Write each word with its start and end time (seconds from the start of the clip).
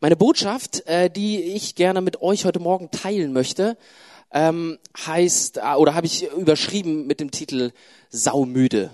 Meine 0.00 0.16
Botschaft, 0.16 0.86
äh, 0.86 1.10
die 1.10 1.40
ich 1.40 1.74
gerne 1.74 2.00
mit 2.00 2.22
euch 2.22 2.44
heute 2.44 2.60
Morgen 2.60 2.90
teilen 2.92 3.32
möchte, 3.32 3.76
ähm, 4.30 4.78
heißt, 4.96 5.56
äh, 5.56 5.74
oder 5.76 5.94
habe 5.94 6.06
ich 6.06 6.30
überschrieben 6.30 7.08
mit 7.08 7.18
dem 7.18 7.32
Titel 7.32 7.72
Saumüde. 8.08 8.90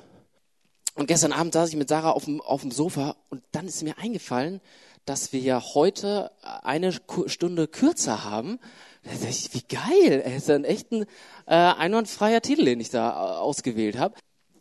Und 0.95 1.07
gestern 1.07 1.33
Abend 1.33 1.53
saß 1.53 1.69
ich 1.69 1.77
mit 1.77 1.91
Sarah 1.91 2.13
auf 2.13 2.25
dem, 2.25 2.41
auf 2.41 2.63
dem 2.63 2.71
Sofa 2.71 3.17
und 3.29 3.43
dann 3.53 3.67
ist 3.67 3.83
mir 3.83 3.99
eingefallen, 3.99 4.63
dass 5.05 5.35
wir 5.35 5.41
ja 5.41 5.63
heute 5.75 6.31
eine 6.63 6.93
Stunde 6.93 7.69
kürzer 7.69 8.25
haben. 8.25 8.59
Wie 9.03 9.63
geil, 9.69 10.23
es 10.25 10.45
ist 10.45 10.51
ein 10.51 10.65
echt 10.65 10.91
ein 10.91 11.03
äh, 11.47 11.55
einwandfreier 11.55 12.41
Titel, 12.41 12.65
den 12.65 12.81
ich 12.81 12.89
da 12.89 13.11
äh, 13.11 13.39
ausgewählt 13.41 13.99
habe 13.99 14.15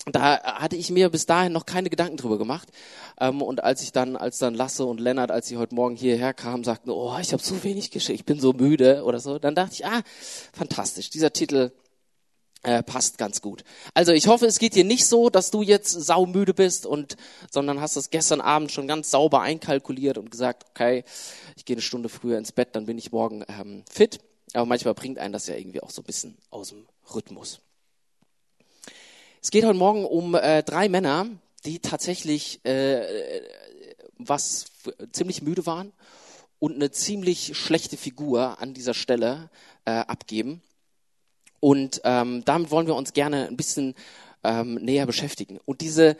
da 0.06 0.42
hatte 0.44 0.76
ich 0.76 0.90
mir 0.90 1.10
bis 1.10 1.26
dahin 1.26 1.54
noch 1.54 1.66
keine 1.66 1.90
Gedanken 1.90 2.18
drüber 2.18 2.38
gemacht. 2.38 2.68
Ähm, 3.20 3.42
und 3.42 3.64
als 3.64 3.82
ich 3.82 3.94
dann, 3.94 4.18
als 4.18 4.38
dann 4.38 4.54
Lasse 4.54 4.86
und 4.86 5.00
Lennart, 5.00 5.32
als 5.32 5.48
sie 5.48 5.58
heute 5.58 5.76
Morgen 5.76 5.96
hierher 5.96 6.34
kamen, 6.34 6.64
sagten, 6.64 6.90
oh, 6.90 7.18
ich 7.22 7.32
habe 7.32 7.41
so 7.41 7.64
wenig 7.64 7.91
geschickt, 7.91 8.20
ich 8.20 8.26
bin 8.26 8.40
so 8.40 8.54
müde 8.54 9.04
oder 9.04 9.20
so, 9.20 9.40
dann 9.40 9.55
dachte 9.55 9.74
ich, 9.74 9.86
ah, 9.86 10.02
fantastisch, 10.52 11.10
dieser 11.10 11.32
Titel 11.32 11.72
äh, 12.63 12.84
passt 12.84 13.18
ganz 13.18 13.41
gut. 13.41 13.63
Also 13.94 14.12
ich 14.12 14.27
hoffe, 14.27 14.46
es 14.46 14.60
geht 14.60 14.76
dir 14.76 14.84
nicht 14.84 15.05
so, 15.05 15.30
dass 15.30 15.52
du 15.52 15.62
jetzt 15.62 15.91
saumüde 15.91 16.54
bist 16.54 16.85
und, 16.85 17.16
sondern 17.52 17.80
hast 17.80 17.96
das 17.96 18.10
gestern 18.10 18.41
Abend 18.41 18.72
schon 18.72 18.88
ganz 18.88 19.12
sauber 19.12 19.41
einkalkuliert 19.41 20.18
und 20.18 20.32
gesagt, 20.32 20.66
okay, 20.70 21.04
ich 21.55 21.66
gehe 21.66 21.76
eine 21.76 21.82
Stunde 21.82 22.10
früher 22.10 22.38
ins 22.38 22.52
Bett, 22.52 22.70
dann 22.74 22.85
bin 22.85 22.98
ich 22.98 23.12
morgen 23.12 23.44
ähm, 23.48 23.84
fit. 23.90 24.20
Aber 24.54 24.66
manchmal 24.66 24.94
bringt 24.94 25.18
einen 25.18 25.34
das 25.34 25.48
ja 25.48 25.55
irgendwie 25.55 25.82
auch 25.82 25.90
so 25.90 26.02
ein 26.02 26.05
bisschen 26.05 26.38
aus 26.52 26.70
dem 26.70 26.85
Rhythmus. 27.13 27.60
Es 29.44 29.52
geht 29.52 29.66
heute 29.66 29.78
Morgen 29.78 30.06
um 30.06 30.36
äh, 30.36 30.64
drei 30.64 30.88
Männer, 30.88 31.28
die 31.66 31.80
tatsächlich 31.80 32.64
äh, 32.64 33.42
was 34.18 34.68
ziemlich 35.12 35.42
müde 35.42 35.66
waren 35.66 35.92
und 36.60 36.76
eine 36.76 36.92
ziemlich 36.92 37.58
schlechte 37.58 37.98
Figur 37.98 38.62
an 38.62 38.74
dieser 38.74 38.94
Stelle 38.94 39.50
äh, 39.84 39.91
abgeben. 39.91 40.62
Und 41.60 42.00
ähm, 42.05 42.46
damit 42.46 42.72
wollen 42.72 42.88
wir 42.88 42.96
uns 42.96 43.12
gerne 43.12 43.50
ein 43.50 43.58
bisschen 43.58 43.96
ähm, 44.44 44.76
näher 44.76 45.05
beschäftigen. 45.05 45.60
Und 45.66 45.82
diese, 45.82 46.18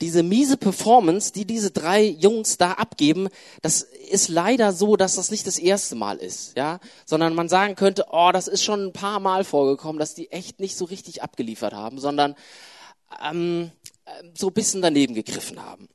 diese 0.00 0.22
miese 0.22 0.56
Performance, 0.56 1.32
die 1.32 1.44
diese 1.44 1.70
drei 1.70 2.04
Jungs 2.04 2.58
da 2.58 2.72
abgeben, 2.72 3.28
das 3.62 3.82
ist 3.82 4.28
leider 4.28 4.72
so, 4.72 4.96
dass 4.96 5.16
das 5.16 5.30
nicht 5.30 5.46
das 5.46 5.58
erste 5.58 5.94
Mal 5.94 6.18
ist, 6.18 6.56
ja, 6.56 6.80
sondern 7.06 7.34
man 7.34 7.48
sagen 7.48 7.76
könnte, 7.76 8.06
oh, 8.10 8.30
das 8.32 8.48
ist 8.48 8.62
schon 8.62 8.86
ein 8.86 8.92
paar 8.92 9.20
Mal 9.20 9.44
vorgekommen, 9.44 9.98
dass 9.98 10.14
die 10.14 10.30
echt 10.30 10.60
nicht 10.60 10.76
so 10.76 10.84
richtig 10.84 11.22
abgeliefert 11.22 11.72
haben, 11.72 11.98
sondern 11.98 12.34
ähm, 13.24 13.70
so 14.36 14.48
ein 14.48 14.54
bisschen 14.54 14.82
daneben 14.82 15.14
gegriffen 15.14 15.62
haben. 15.62 15.88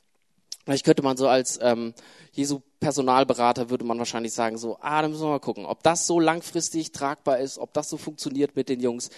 Vielleicht 0.63 0.85
könnte 0.85 1.03
man 1.03 1.17
so 1.17 1.27
als 1.27 1.59
ähm, 1.61 1.93
Jesu 2.31 2.61
Personalberater 2.79 3.69
würde 3.69 3.85
man 3.85 3.97
wahrscheinlich 3.97 4.33
sagen 4.33 4.57
so, 4.57 4.77
ah, 4.81 5.01
da 5.01 5.07
müssen 5.07 5.23
wir 5.23 5.29
mal 5.29 5.39
gucken, 5.39 5.65
ob 5.65 5.83
das 5.83 6.05
so 6.05 6.19
langfristig 6.19 6.91
tragbar 6.91 7.39
ist, 7.39 7.57
ob 7.57 7.73
das 7.73 7.89
so 7.89 7.97
funktioniert 7.97 8.55
mit 8.55 8.69
den 8.69 8.79
Jungs. 8.79 9.09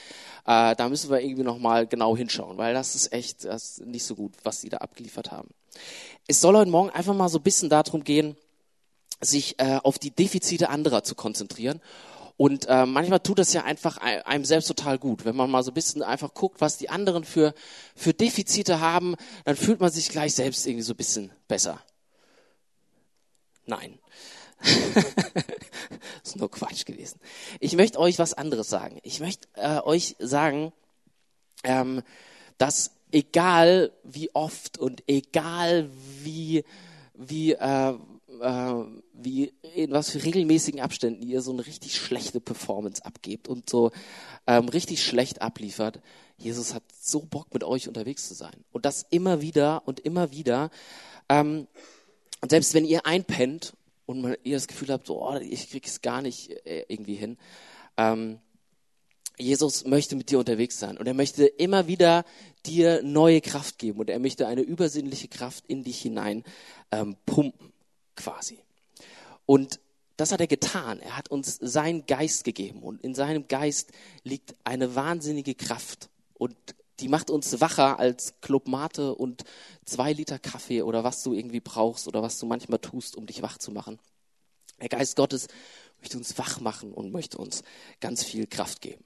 Äh, 0.45 0.75
da 0.75 0.89
müssen 0.89 1.09
wir 1.09 1.21
irgendwie 1.21 1.43
noch 1.43 1.57
mal 1.57 1.85
genau 1.85 2.15
hinschauen, 2.15 2.57
weil 2.57 2.73
das 2.73 2.95
ist 2.95 3.11
echt 3.11 3.45
das 3.45 3.79
ist 3.79 3.85
nicht 3.85 4.05
so 4.05 4.15
gut, 4.15 4.33
was 4.43 4.61
sie 4.61 4.69
da 4.69 4.77
abgeliefert 4.77 5.31
haben. 5.31 5.49
Es 6.27 6.41
soll 6.41 6.55
heute 6.55 6.71
Morgen 6.71 6.89
einfach 6.89 7.13
mal 7.13 7.29
so 7.29 7.39
ein 7.39 7.43
bisschen 7.43 7.69
darum 7.69 8.03
gehen, 8.03 8.37
sich 9.21 9.59
äh, 9.59 9.79
auf 9.83 9.99
die 9.99 10.11
Defizite 10.11 10.69
anderer 10.69 11.03
zu 11.03 11.15
konzentrieren 11.15 11.81
und 12.39 12.67
äh, 12.69 12.85
manchmal 12.85 13.19
tut 13.19 13.37
das 13.37 13.51
ja 13.51 13.65
einfach 13.65 13.97
einem 13.97 14.45
selbst 14.45 14.67
total 14.67 14.97
gut. 14.97 15.25
Wenn 15.25 15.35
man 15.35 15.51
mal 15.51 15.61
so 15.61 15.71
ein 15.71 15.73
bisschen 15.73 16.03
einfach 16.03 16.33
guckt, 16.33 16.61
was 16.61 16.77
die 16.77 16.89
anderen 16.89 17.25
für, 17.25 17.53
für 17.97 18.13
Defizite 18.13 18.79
haben, 18.79 19.17
dann 19.43 19.57
fühlt 19.57 19.81
man 19.81 19.91
sich 19.91 20.07
gleich 20.07 20.35
selbst 20.35 20.65
irgendwie 20.65 20.83
so 20.83 20.93
ein 20.93 20.95
bisschen 20.95 21.31
besser. 21.49 21.81
Nein. 23.69 23.99
das 24.61 25.03
ist 26.23 26.35
nur 26.37 26.49
Quatsch 26.49 26.85
gewesen. 26.85 27.19
Ich 27.59 27.75
möchte 27.75 27.99
euch 27.99 28.17
was 28.17 28.33
anderes 28.33 28.67
sagen. 28.67 28.99
Ich 29.03 29.19
möchte 29.19 29.47
äh, 29.53 29.79
euch 29.81 30.15
sagen, 30.17 30.73
ähm, 31.63 32.01
dass 32.57 32.91
egal 33.11 33.91
wie 34.03 34.33
oft 34.33 34.79
und 34.79 35.03
egal 35.07 35.89
wie, 36.23 36.65
wie, 37.13 37.53
äh, 37.53 37.93
äh, 38.41 38.85
wie 39.13 39.53
in 39.75 39.91
was 39.91 40.09
für 40.09 40.23
regelmäßigen 40.23 40.81
Abständen 40.81 41.21
ihr 41.21 41.41
so 41.43 41.51
eine 41.51 41.65
richtig 41.65 41.95
schlechte 41.95 42.41
Performance 42.41 43.05
abgebt 43.05 43.47
und 43.47 43.69
so 43.69 43.91
ähm, 44.47 44.67
richtig 44.67 45.03
schlecht 45.03 45.43
abliefert. 45.43 46.01
Jesus 46.37 46.73
hat 46.73 46.83
so 46.99 47.21
Bock 47.21 47.53
mit 47.53 47.63
euch 47.63 47.87
unterwegs 47.87 48.27
zu 48.27 48.33
sein 48.33 48.65
und 48.71 48.85
das 48.85 49.05
immer 49.11 49.41
wieder 49.41 49.83
und 49.85 49.99
immer 49.99 50.31
wieder. 50.31 50.71
Ähm, 51.29 51.67
und 52.41 52.49
selbst 52.49 52.73
wenn 52.73 52.85
ihr 52.85 53.05
einpennt 53.05 53.73
und 54.05 54.21
man, 54.21 54.35
ihr 54.43 54.55
das 54.55 54.67
Gefühl 54.67 54.89
habt, 54.89 55.07
so, 55.07 55.21
oh, 55.21 55.37
ich 55.37 55.69
krieg's 55.69 56.01
gar 56.01 56.21
nicht 56.21 56.51
äh, 56.65 56.85
irgendwie 56.87 57.15
hin. 57.15 57.37
Ähm, 57.97 58.39
Jesus 59.37 59.85
möchte 59.85 60.15
mit 60.15 60.29
dir 60.29 60.39
unterwegs 60.39 60.79
sein 60.79 60.97
und 60.97 61.07
er 61.07 61.13
möchte 61.13 61.45
immer 61.45 61.87
wieder 61.87 62.25
dir 62.65 63.01
neue 63.03 63.39
Kraft 63.39 63.77
geben 63.77 63.99
und 63.99 64.09
er 64.09 64.19
möchte 64.19 64.47
eine 64.47 64.61
übersinnliche 64.61 65.29
Kraft 65.29 65.65
in 65.67 65.83
dich 65.83 66.01
hinein 66.01 66.43
ähm, 66.91 67.15
pumpen, 67.25 67.71
quasi. 68.15 68.59
Und 69.45 69.79
das 70.17 70.33
hat 70.33 70.41
er 70.41 70.47
getan. 70.47 70.99
Er 70.99 71.15
hat 71.15 71.31
uns 71.31 71.57
seinen 71.61 72.05
Geist 72.05 72.43
gegeben 72.43 72.83
und 72.83 73.01
in 73.01 73.15
seinem 73.15 73.47
Geist 73.47 73.93
liegt 74.23 74.55
eine 74.65 74.95
wahnsinnige 74.95 75.55
Kraft 75.55 76.09
und 76.33 76.57
die 76.99 77.07
macht 77.07 77.29
uns 77.29 77.59
wacher 77.61 77.99
als 77.99 78.33
Club 78.41 78.67
Mate 78.67 79.15
und 79.15 79.43
zwei 79.85 80.13
Liter 80.13 80.39
Kaffee 80.39 80.81
oder 80.81 81.03
was 81.03 81.23
du 81.23 81.33
irgendwie 81.33 81.59
brauchst 81.59 82.07
oder 82.07 82.21
was 82.21 82.39
du 82.39 82.45
manchmal 82.45 82.79
tust, 82.79 83.15
um 83.15 83.25
dich 83.25 83.41
wach 83.41 83.57
zu 83.57 83.71
machen. 83.71 83.99
Der 84.81 84.89
Geist 84.89 85.15
Gottes 85.15 85.47
möchte 85.99 86.17
uns 86.17 86.37
wach 86.37 86.59
machen 86.59 86.93
und 86.93 87.11
möchte 87.11 87.37
uns 87.37 87.63
ganz 87.99 88.23
viel 88.23 88.47
Kraft 88.47 88.81
geben. 88.81 89.03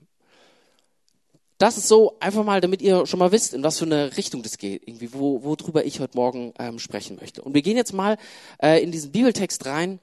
Das 1.57 1.77
ist 1.77 1.87
so 1.87 2.17
einfach 2.19 2.43
mal, 2.43 2.61
damit 2.61 2.81
ihr 2.81 3.05
schon 3.05 3.19
mal 3.19 3.31
wisst, 3.31 3.53
in 3.53 3.63
was 3.63 3.79
für 3.79 3.85
eine 3.85 4.17
Richtung 4.17 4.43
das 4.43 4.57
geht, 4.57 4.85
irgendwie, 4.85 5.13
wo, 5.13 5.43
worüber 5.43 5.85
ich 5.85 5.99
heute 5.99 6.17
Morgen 6.17 6.53
ähm, 6.59 6.79
sprechen 6.79 7.17
möchte. 7.21 7.41
Und 7.41 7.53
wir 7.53 7.61
gehen 7.61 7.77
jetzt 7.77 7.93
mal 7.93 8.17
äh, 8.61 8.83
in 8.83 8.91
diesen 8.91 9.11
Bibeltext 9.11 9.65
rein 9.65 9.99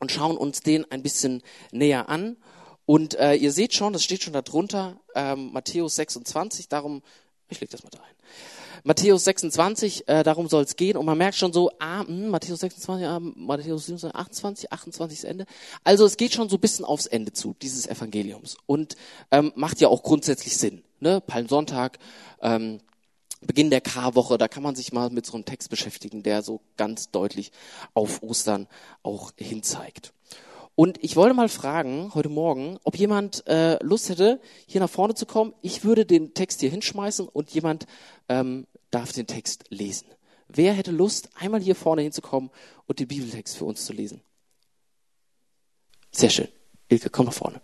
und 0.00 0.12
schauen 0.12 0.36
uns 0.36 0.60
den 0.60 0.90
ein 0.90 1.02
bisschen 1.02 1.42
näher 1.72 2.08
an. 2.08 2.36
Und 2.86 3.14
äh, 3.14 3.34
ihr 3.34 3.52
seht 3.52 3.74
schon, 3.74 3.92
das 3.92 4.04
steht 4.04 4.22
schon 4.22 4.32
da 4.32 4.42
drunter, 4.42 5.00
ähm, 5.14 5.52
Matthäus 5.52 5.96
26, 5.96 6.68
darum, 6.68 7.02
ich 7.48 7.60
leg 7.60 7.70
das 7.70 7.82
mal 7.82 7.90
da 7.90 7.98
ein. 7.98 8.14
Matthäus 8.86 9.24
26, 9.24 10.08
äh, 10.08 10.22
darum 10.22 10.46
soll 10.48 10.64
es 10.64 10.76
gehen. 10.76 10.98
Und 10.98 11.06
man 11.06 11.16
merkt 11.16 11.36
schon 11.38 11.54
so, 11.54 11.70
ah, 11.78 12.02
mh, 12.02 12.06
hm, 12.06 12.28
Matthäus 12.28 12.60
26, 12.60 13.06
ah, 13.06 13.18
Matthäus 13.18 13.86
27, 13.86 14.14
28, 14.14 14.72
28 14.72 15.18
ist 15.18 15.24
Ende. 15.24 15.46
Also 15.84 16.04
es 16.04 16.18
geht 16.18 16.34
schon 16.34 16.50
so 16.50 16.58
ein 16.58 16.60
bisschen 16.60 16.84
aufs 16.84 17.06
Ende 17.06 17.32
zu, 17.32 17.56
dieses 17.62 17.86
Evangeliums. 17.86 18.58
Und 18.66 18.96
ähm, 19.30 19.52
macht 19.54 19.80
ja 19.80 19.88
auch 19.88 20.02
grundsätzlich 20.02 20.58
Sinn. 20.58 20.82
Ne? 21.00 21.22
Palmsonntag, 21.22 21.98
ähm, 22.42 22.80
Beginn 23.40 23.70
der 23.70 23.80
Karwoche, 23.80 24.38
da 24.38 24.48
kann 24.48 24.62
man 24.62 24.74
sich 24.74 24.92
mal 24.92 25.10
mit 25.10 25.26
so 25.26 25.34
einem 25.34 25.44
Text 25.44 25.68
beschäftigen, 25.70 26.22
der 26.22 26.42
so 26.42 26.60
ganz 26.76 27.10
deutlich 27.10 27.52
auf 27.92 28.22
Ostern 28.22 28.68
auch 29.02 29.32
hinzeigt. 29.36 30.12
Und 30.76 31.02
ich 31.04 31.14
wollte 31.14 31.34
mal 31.34 31.48
fragen, 31.48 32.12
heute 32.14 32.28
Morgen, 32.28 32.78
ob 32.82 32.96
jemand 32.96 33.46
äh, 33.46 33.82
Lust 33.82 34.08
hätte, 34.08 34.40
hier 34.66 34.80
nach 34.80 34.90
vorne 34.90 35.14
zu 35.14 35.24
kommen. 35.24 35.54
Ich 35.62 35.84
würde 35.84 36.04
den 36.04 36.34
Text 36.34 36.60
hier 36.60 36.70
hinschmeißen 36.70 37.28
und 37.28 37.50
jemand 37.50 37.86
ähm, 38.28 38.66
darf 38.90 39.12
den 39.12 39.26
Text 39.26 39.64
lesen. 39.68 40.08
Wer 40.48 40.72
hätte 40.72 40.90
Lust, 40.90 41.30
einmal 41.34 41.60
hier 41.60 41.76
vorne 41.76 42.02
hinzukommen 42.02 42.50
und 42.86 42.98
den 42.98 43.08
Bibeltext 43.08 43.56
für 43.56 43.64
uns 43.64 43.84
zu 43.84 43.92
lesen? 43.92 44.20
Sehr 46.10 46.30
schön. 46.30 46.48
Ilke, 46.88 47.10
komm 47.10 47.26
nach 47.26 47.32
vorne. 47.32 47.60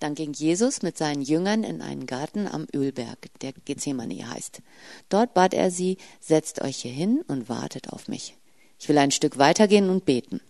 Dann 0.00 0.14
ging 0.14 0.32
Jesus 0.32 0.82
mit 0.82 0.96
seinen 0.96 1.22
Jüngern 1.22 1.62
in 1.62 1.82
einen 1.82 2.06
Garten 2.06 2.48
am 2.48 2.66
Ölberg, 2.74 3.28
der 3.40 3.52
Gethsemane 3.52 4.30
heißt. 4.30 4.62
Dort 5.08 5.34
bat 5.34 5.52
er 5.52 5.70
sie, 5.70 5.98
setzt 6.20 6.62
euch 6.62 6.78
hier 6.78 6.92
hin 6.92 7.22
und 7.28 7.48
wartet 7.48 7.90
auf 7.90 8.08
mich. 8.08 8.36
Ich 8.78 8.88
will 8.88 8.98
ein 8.98 9.10
Stück 9.10 9.36
weitergehen 9.36 9.90
und 9.90 10.06
beten. 10.06 10.40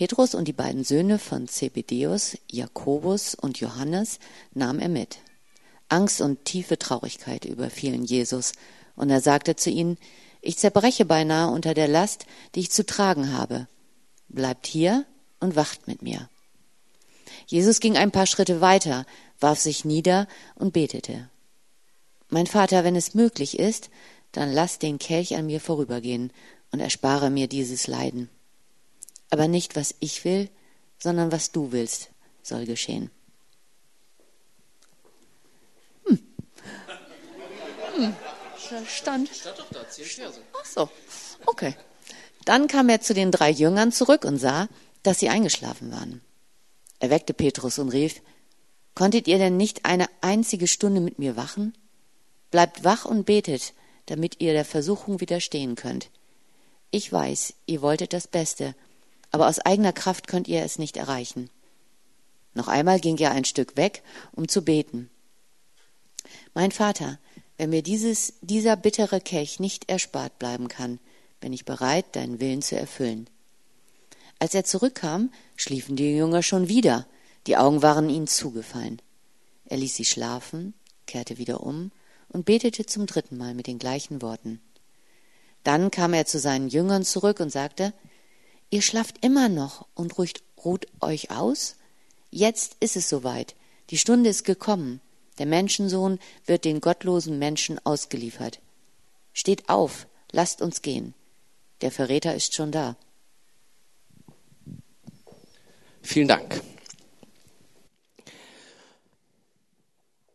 Petrus 0.00 0.34
und 0.34 0.48
die 0.48 0.54
beiden 0.54 0.82
Söhne 0.82 1.18
von 1.18 1.46
Zebedeus, 1.46 2.38
Jakobus 2.50 3.34
und 3.34 3.60
Johannes, 3.60 4.18
nahm 4.54 4.78
er 4.78 4.88
mit. 4.88 5.18
Angst 5.90 6.22
und 6.22 6.46
tiefe 6.46 6.78
Traurigkeit 6.78 7.44
überfielen 7.44 8.06
Jesus, 8.06 8.52
und 8.96 9.10
er 9.10 9.20
sagte 9.20 9.56
zu 9.56 9.68
ihnen, 9.68 9.98
ich 10.40 10.56
zerbreche 10.56 11.04
beinahe 11.04 11.50
unter 11.50 11.74
der 11.74 11.86
Last, 11.86 12.24
die 12.54 12.60
ich 12.60 12.70
zu 12.70 12.86
tragen 12.86 13.34
habe. 13.34 13.68
Bleibt 14.30 14.66
hier 14.66 15.04
und 15.38 15.54
wacht 15.54 15.86
mit 15.86 16.00
mir. 16.00 16.30
Jesus 17.46 17.78
ging 17.78 17.98
ein 17.98 18.10
paar 18.10 18.24
Schritte 18.24 18.62
weiter, 18.62 19.04
warf 19.38 19.60
sich 19.60 19.84
nieder 19.84 20.28
und 20.54 20.72
betete. 20.72 21.28
Mein 22.30 22.46
Vater, 22.46 22.84
wenn 22.84 22.96
es 22.96 23.12
möglich 23.12 23.58
ist, 23.58 23.90
dann 24.32 24.50
lass 24.50 24.78
den 24.78 24.98
Kelch 24.98 25.36
an 25.36 25.44
mir 25.44 25.60
vorübergehen 25.60 26.32
und 26.72 26.80
erspare 26.80 27.28
mir 27.28 27.48
dieses 27.48 27.86
Leiden. 27.86 28.30
Aber 29.30 29.48
nicht, 29.48 29.76
was 29.76 29.94
ich 30.00 30.24
will, 30.24 30.50
sondern 30.98 31.32
was 31.32 31.52
du 31.52 31.72
willst, 31.72 32.10
soll 32.42 32.66
geschehen. 32.66 33.10
Hm. 36.04 36.18
Hm. 37.96 38.16
Stand. 38.86 39.28
Stand 39.28 39.58
doch 39.58 39.70
da, 39.70 39.88
zehn 39.88 40.04
Verse. 40.04 40.40
Ach 40.60 40.64
so, 40.64 40.88
okay. 41.46 41.74
Dann 42.44 42.68
kam 42.68 42.88
er 42.88 43.00
zu 43.00 43.14
den 43.14 43.30
drei 43.30 43.50
Jüngern 43.50 43.92
zurück 43.92 44.24
und 44.24 44.38
sah, 44.38 44.68
dass 45.02 45.20
sie 45.20 45.28
eingeschlafen 45.28 45.92
waren. 45.92 46.20
Er 46.98 47.10
weckte 47.10 47.34
Petrus 47.34 47.78
und 47.78 47.90
rief, 47.90 48.20
Konntet 48.94 49.28
ihr 49.28 49.38
denn 49.38 49.56
nicht 49.56 49.86
eine 49.86 50.08
einzige 50.20 50.66
Stunde 50.66 51.00
mit 51.00 51.18
mir 51.18 51.36
wachen? 51.36 51.74
Bleibt 52.50 52.84
wach 52.84 53.04
und 53.04 53.24
betet, 53.24 53.72
damit 54.06 54.40
ihr 54.40 54.52
der 54.52 54.64
Versuchung 54.64 55.20
widerstehen 55.20 55.74
könnt. 55.76 56.10
Ich 56.90 57.12
weiß, 57.12 57.54
ihr 57.66 57.82
wolltet 57.82 58.12
das 58.12 58.26
Beste, 58.26 58.74
aber 59.30 59.48
aus 59.48 59.58
eigener 59.60 59.92
Kraft 59.92 60.26
könnt 60.26 60.48
ihr 60.48 60.62
es 60.62 60.78
nicht 60.78 60.96
erreichen. 60.96 61.50
Noch 62.54 62.68
einmal 62.68 63.00
ging 63.00 63.16
er 63.18 63.32
ein 63.32 63.44
Stück 63.44 63.76
weg, 63.76 64.02
um 64.32 64.48
zu 64.48 64.62
beten. 64.62 65.10
Mein 66.54 66.72
Vater, 66.72 67.18
wenn 67.56 67.70
mir 67.70 67.82
dieses, 67.82 68.34
dieser 68.40 68.76
bittere 68.76 69.20
Kelch 69.20 69.60
nicht 69.60 69.88
erspart 69.88 70.38
bleiben 70.38 70.68
kann, 70.68 70.98
bin 71.40 71.52
ich 71.52 71.64
bereit, 71.64 72.16
deinen 72.16 72.40
Willen 72.40 72.62
zu 72.62 72.76
erfüllen. 72.76 73.28
Als 74.38 74.54
er 74.54 74.64
zurückkam, 74.64 75.32
schliefen 75.56 75.96
die 75.96 76.16
Jünger 76.16 76.42
schon 76.42 76.68
wieder, 76.68 77.06
die 77.46 77.56
Augen 77.56 77.82
waren 77.82 78.10
ihnen 78.10 78.26
zugefallen. 78.26 79.00
Er 79.66 79.76
ließ 79.76 79.94
sie 79.94 80.04
schlafen, 80.04 80.74
kehrte 81.06 81.38
wieder 81.38 81.62
um 81.62 81.92
und 82.28 82.44
betete 82.44 82.86
zum 82.86 83.06
dritten 83.06 83.36
Mal 83.36 83.54
mit 83.54 83.66
den 83.66 83.78
gleichen 83.78 84.22
Worten. 84.22 84.60
Dann 85.64 85.90
kam 85.90 86.14
er 86.14 86.26
zu 86.26 86.38
seinen 86.38 86.68
Jüngern 86.68 87.04
zurück 87.04 87.40
und 87.40 87.50
sagte, 87.50 87.92
Ihr 88.70 88.82
schlaft 88.82 89.24
immer 89.24 89.48
noch 89.48 89.86
und 89.94 90.16
ruht, 90.16 90.42
ruht 90.64 90.86
euch 91.00 91.30
aus? 91.30 91.76
Jetzt 92.30 92.76
ist 92.78 92.96
es 92.96 93.08
soweit. 93.08 93.56
Die 93.90 93.98
Stunde 93.98 94.30
ist 94.30 94.44
gekommen. 94.44 95.00
Der 95.38 95.46
Menschensohn 95.46 96.20
wird 96.46 96.64
den 96.64 96.80
gottlosen 96.80 97.38
Menschen 97.38 97.84
ausgeliefert. 97.84 98.60
Steht 99.32 99.68
auf, 99.68 100.06
lasst 100.30 100.62
uns 100.62 100.82
gehen. 100.82 101.14
Der 101.80 101.90
Verräter 101.90 102.34
ist 102.34 102.54
schon 102.54 102.70
da. 102.70 102.96
Vielen 106.02 106.28
Dank. 106.28 106.62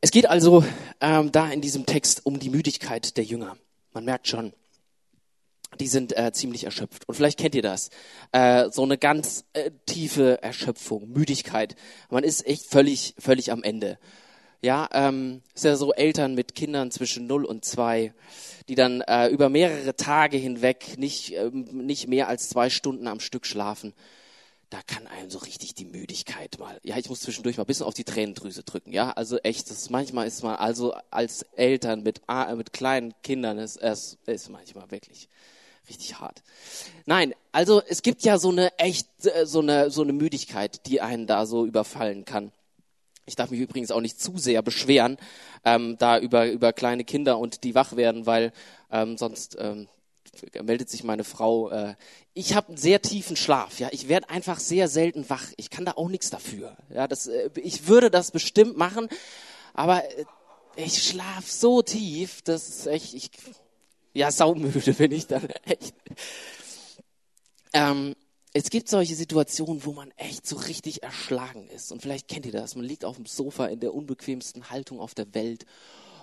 Es 0.02 0.12
geht 0.12 0.28
also 0.28 0.64
ähm, 1.02 1.32
da 1.32 1.50
in 1.50 1.62
diesem 1.62 1.86
Text 1.86 2.26
um 2.26 2.40
die 2.40 2.50
Müdigkeit 2.50 3.16
der 3.16 3.24
Jünger. 3.24 3.58
Man 3.94 4.06
merkt 4.06 4.28
schon, 4.28 4.54
die 5.80 5.88
sind 5.88 6.18
äh, 6.18 6.32
ziemlich 6.32 6.64
erschöpft. 6.64 7.08
Und 7.08 7.16
vielleicht 7.16 7.40
kennt 7.40 7.56
ihr 7.56 7.62
das. 7.62 7.90
Äh, 8.32 8.70
so 8.72 8.84
eine 8.84 8.98
ganz 8.98 9.46
äh, 9.54 9.72
tiefe 9.86 10.42
Erschöpfung, 10.42 11.10
Müdigkeit. 11.10 11.76
Man 12.10 12.24
ist 12.24 12.46
echt 12.46 12.66
völlig, 12.66 13.16
völlig 13.18 13.52
am 13.52 13.64
Ende. 13.64 13.98
Ja, 14.62 14.90
ähm, 14.94 15.44
ist 15.54 15.66
ja 15.66 15.76
so 15.76 15.94
Eltern 15.94 16.34
mit 16.34 16.56
Kindern 16.56 16.90
zwischen 16.90 17.28
0 17.28 17.46
und 17.46 17.64
2, 17.64 18.14
die 18.68 18.74
dann 18.74 19.02
äh, 19.02 19.28
über 19.28 19.50
mehrere 19.50 19.96
Tage 19.96 20.38
hinweg 20.38 20.98
nicht, 20.98 21.34
ähm, 21.34 21.66
nicht 21.86 22.08
mehr 22.08 22.28
als 22.28 22.50
zwei 22.50 22.72
Stunden 22.72 23.08
am 23.08 23.20
Stück 23.20 23.46
schlafen. 23.46 23.94
Da 24.72 24.82
kann 24.82 25.06
einem 25.06 25.30
so 25.30 25.38
richtig 25.38 25.76
die 25.76 25.86
Müdigkeit 25.86 26.58
mal. 26.58 26.80
Ja, 26.84 26.98
ich 26.98 27.10
muss 27.10 27.20
zwischendurch 27.20 27.58
mal 27.58 27.64
ein 27.64 27.68
bisschen 27.68 27.86
auf 27.86 27.94
die 27.94 28.04
Tränendrüse 28.04 28.64
drücken. 28.64 28.92
Ja, 28.92 29.12
also 29.12 29.38
echt, 29.38 29.70
das 29.70 29.92
manchmal 29.92 30.26
ist 30.26 30.42
man 30.42 30.56
also 30.56 30.96
als 31.12 31.44
Eltern 31.56 32.02
mit 32.02 32.24
äh, 32.28 32.56
mit 32.56 32.74
kleinen 32.74 33.14
Kindern 33.22 33.60
ist 33.60 33.78
es 33.78 34.18
ist 34.26 34.50
manchmal 34.50 34.90
wirklich 34.90 35.30
richtig 35.90 36.20
hart. 36.20 36.44
Nein, 37.06 37.34
also 37.52 37.82
es 37.88 38.02
gibt 38.02 38.24
ja 38.24 38.38
so 38.38 38.50
eine 38.50 38.78
echt, 38.78 39.08
äh, 39.26 39.46
so 39.46 39.60
eine, 39.60 39.92
so 39.92 40.02
eine 40.02 40.14
Müdigkeit, 40.14 40.86
die 40.88 41.02
einen 41.02 41.28
da 41.28 41.46
so 41.46 41.66
überfallen 41.66 42.26
kann. 42.26 42.52
Ich 43.26 43.36
darf 43.36 43.50
mich 43.50 43.60
übrigens 43.60 43.92
auch 43.92 44.02
nicht 44.02 44.20
zu 44.22 44.38
sehr 44.38 44.62
beschweren, 44.62 45.18
ähm, 45.64 45.98
da 45.98 46.20
über, 46.20 46.48
über 46.48 46.74
kleine 46.74 47.04
Kinder 47.04 47.40
und 47.40 47.64
die 47.64 47.74
wach 47.74 47.96
werden, 47.96 48.26
weil 48.26 48.54
ähm, 48.92 49.18
sonst 49.18 49.58
ähm, 49.60 49.88
meldet 50.62 50.90
sich 50.90 51.04
meine 51.04 51.24
Frau. 51.24 51.70
Äh, 51.70 51.96
ich 52.34 52.56
habe 52.56 52.70
einen 52.70 52.78
sehr 52.78 53.02
tiefen 53.02 53.36
Schlaf. 53.36 53.80
Ja, 53.80 53.90
ich 53.92 54.10
werde 54.10 54.30
einfach 54.30 54.60
sehr 54.60 54.88
selten 54.88 55.30
wach. 55.30 55.46
Ich 55.58 55.70
kann 55.70 55.86
da 55.86 55.94
auch 55.94 56.10
nichts 56.10 56.30
dafür. 56.30 56.78
Ja, 56.94 57.08
das, 57.08 57.28
äh, 57.28 57.50
ich 57.56 57.88
würde 57.88 58.12
das 58.12 58.32
bestimmt 58.32 58.78
machen, 58.78 59.10
aber 59.74 60.04
äh, 60.04 60.26
ich 60.76 61.04
schlaf 61.04 61.50
so 61.50 61.82
tief, 61.82 62.42
das 62.42 62.68
ist 62.68 62.88
echt. 62.88 63.14
Ich, 63.14 63.32
ja, 64.16 64.32
saumüde 64.32 64.94
bin 64.94 65.12
ich 65.12 65.28
dann 65.28 65.48
echt. 65.64 65.94
Ähm, 67.74 68.16
es 68.54 68.70
gibt 68.70 68.88
solche 68.88 69.16
Situationen, 69.16 69.84
wo 69.84 69.92
man 69.92 70.12
echt 70.12 70.48
so 70.48 70.56
richtig 70.56 71.04
erschlagen 71.04 71.68
ist. 71.68 71.92
Und 71.92 72.02
vielleicht 72.02 72.30
kennt 72.30 72.46
ihr 72.46 72.54
das. 72.54 72.76
Man 72.76 72.86
liegt 72.86 73.04
auf 73.04 73.18
dem 73.18 73.26
Sofa 73.26 73.66
in 73.66 73.82
der 73.82 73.94
unbequemsten 73.94 74.70
Haltung 74.70 75.02
auf 75.02 75.14
der 75.14 75.34
Welt 75.36 75.66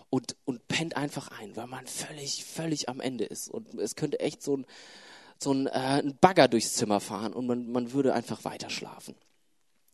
und, 0.09 0.37
und 0.47 0.67
pennt 0.67 0.97
einfach 0.97 1.29
ein, 1.39 1.55
weil 1.57 1.67
man 1.67 1.87
völlig, 1.87 2.47
völlig 2.47 2.89
am 2.89 3.01
Ende 3.01 3.25
ist. 3.25 3.49
Und 3.49 3.75
es 3.75 3.97
könnte 3.97 4.21
echt 4.21 4.43
so 4.43 4.57
ein, 4.57 4.67
so 5.39 5.53
ein, 5.53 5.67
äh, 5.67 6.01
ein 6.03 6.17
Bagger 6.19 6.49
durchs 6.49 6.73
Zimmer 6.73 7.01
fahren 7.01 7.35
und 7.35 7.47
man, 7.47 7.71
man 7.71 7.93
würde 7.93 8.15
einfach 8.15 8.45
weiter 8.45 8.71
schlafen. 8.71 9.15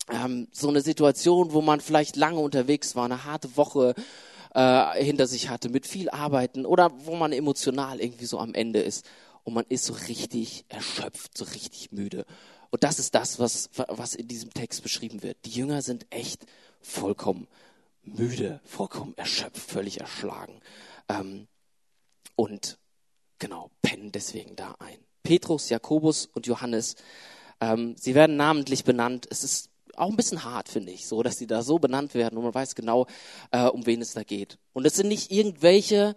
Ähm, 0.08 0.46
so 0.52 0.68
eine 0.68 0.80
Situation, 0.80 1.52
wo 1.52 1.60
man 1.60 1.80
vielleicht 1.80 2.14
lange 2.14 2.38
unterwegs 2.38 2.94
war, 2.94 3.06
eine 3.06 3.24
harte 3.24 3.56
Woche, 3.56 3.94
äh, 4.58 5.04
hinter 5.04 5.28
sich 5.28 5.48
hatte, 5.48 5.68
mit 5.68 5.86
viel 5.86 6.10
Arbeiten 6.10 6.66
oder 6.66 6.90
wo 7.06 7.14
man 7.14 7.32
emotional 7.32 8.00
irgendwie 8.00 8.24
so 8.26 8.40
am 8.40 8.54
Ende 8.54 8.80
ist 8.80 9.08
und 9.44 9.54
man 9.54 9.64
ist 9.68 9.84
so 9.84 9.92
richtig 9.92 10.64
erschöpft, 10.68 11.38
so 11.38 11.44
richtig 11.44 11.92
müde. 11.92 12.24
Und 12.70 12.82
das 12.82 12.98
ist 12.98 13.14
das, 13.14 13.38
was, 13.38 13.70
was 13.76 14.16
in 14.16 14.26
diesem 14.26 14.52
Text 14.52 14.82
beschrieben 14.82 15.22
wird. 15.22 15.38
Die 15.44 15.50
Jünger 15.50 15.80
sind 15.80 16.06
echt 16.10 16.44
vollkommen 16.80 17.46
müde, 18.02 18.60
vollkommen 18.64 19.16
erschöpft, 19.16 19.58
völlig 19.58 20.00
erschlagen. 20.00 20.60
Ähm, 21.08 21.46
und 22.34 22.78
genau, 23.38 23.70
pennen 23.80 24.10
deswegen 24.10 24.56
da 24.56 24.74
ein. 24.80 24.98
Petrus, 25.22 25.68
Jakobus 25.68 26.26
und 26.26 26.48
Johannes, 26.48 26.96
ähm, 27.60 27.94
sie 27.96 28.16
werden 28.16 28.36
namentlich 28.36 28.82
benannt. 28.82 29.28
Es 29.30 29.44
ist 29.44 29.67
auch 29.98 30.10
ein 30.10 30.16
bisschen 30.16 30.44
hart, 30.44 30.68
finde 30.68 30.92
ich, 30.92 31.06
so, 31.06 31.22
dass 31.22 31.36
sie 31.36 31.46
da 31.46 31.62
so 31.62 31.78
benannt 31.78 32.14
werden 32.14 32.36
und 32.38 32.44
man 32.44 32.54
weiß 32.54 32.74
genau, 32.74 33.06
äh, 33.50 33.64
um 33.64 33.86
wen 33.86 34.00
es 34.00 34.12
da 34.12 34.22
geht. 34.22 34.58
Und 34.72 34.86
es 34.86 34.96
sind 34.96 35.08
nicht 35.08 35.30
irgendwelche 35.30 36.14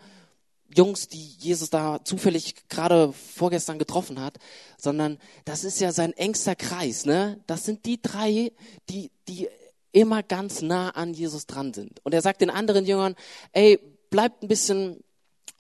Jungs, 0.74 1.08
die 1.08 1.36
Jesus 1.40 1.70
da 1.70 2.04
zufällig 2.04 2.68
gerade 2.70 3.12
vorgestern 3.14 3.80
getroffen 3.80 4.22
hat, 4.22 4.38
sondern 4.78 5.18
das 5.46 5.64
ist 5.64 5.80
ja 5.82 5.92
sein 5.92 6.14
engster 6.14 6.56
Kreis, 6.56 7.06
ne? 7.06 7.42
Das 7.48 7.66
sind 7.66 7.86
die 7.86 8.02
drei, 8.02 8.52
die, 8.90 9.12
die 9.28 9.50
immer 9.92 10.24
ganz 10.24 10.62
nah 10.62 10.92
an 10.92 11.14
Jesus 11.14 11.46
dran 11.46 11.74
sind. 11.74 12.00
Und 12.04 12.14
er 12.14 12.22
sagt 12.22 12.42
den 12.42 12.50
anderen 12.50 12.86
Jüngern, 12.86 13.16
ey, 13.52 13.80
bleibt 14.10 14.44
ein 14.44 14.48
bisschen, 14.48 15.04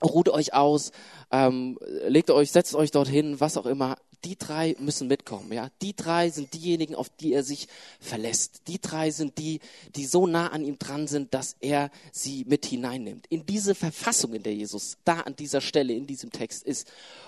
ruht 0.02 0.30
euch 0.30 0.54
aus, 0.54 0.92
ähm, 1.32 1.78
legt 2.08 2.30
euch, 2.32 2.52
setzt 2.52 2.76
euch 2.76 2.92
dorthin, 2.92 3.40
was 3.40 3.58
auch 3.58 3.66
immer 3.66 3.98
die 4.24 4.38
drei 4.38 4.76
müssen 4.80 5.08
mitkommen, 5.08 5.52
ja. 5.52 5.70
Die 5.82 5.96
drei 5.96 6.30
sind 6.30 6.54
diejenigen, 6.54 6.96
auf 6.96 7.10
die 7.10 7.34
er 7.34 7.44
sich 7.44 7.68
verlässt. 8.00 8.62
Die 8.68 8.80
drei 8.80 9.12
sind 9.12 9.38
die, 9.38 9.60
die 9.96 10.06
so 10.06 10.28
nah 10.28 10.48
an 10.48 10.64
ihm 10.64 10.78
dran 10.78 11.08
sind, 11.08 11.34
dass 11.34 11.56
er 11.60 11.92
sie 12.12 12.46
mit 12.46 12.66
hineinnimmt. 12.66 13.26
In 13.28 13.46
diese 13.46 13.76
Verfassung, 13.76 14.34
in 14.34 14.44
der 14.44 14.54
Jesus 14.54 14.98
da 15.04 15.22
an 15.22 15.36
dieser 15.36 15.62
Stelle 15.62 15.94
in 15.94 16.08
diesem 16.08 16.32
Text 16.32 16.64
ist. 16.64 16.88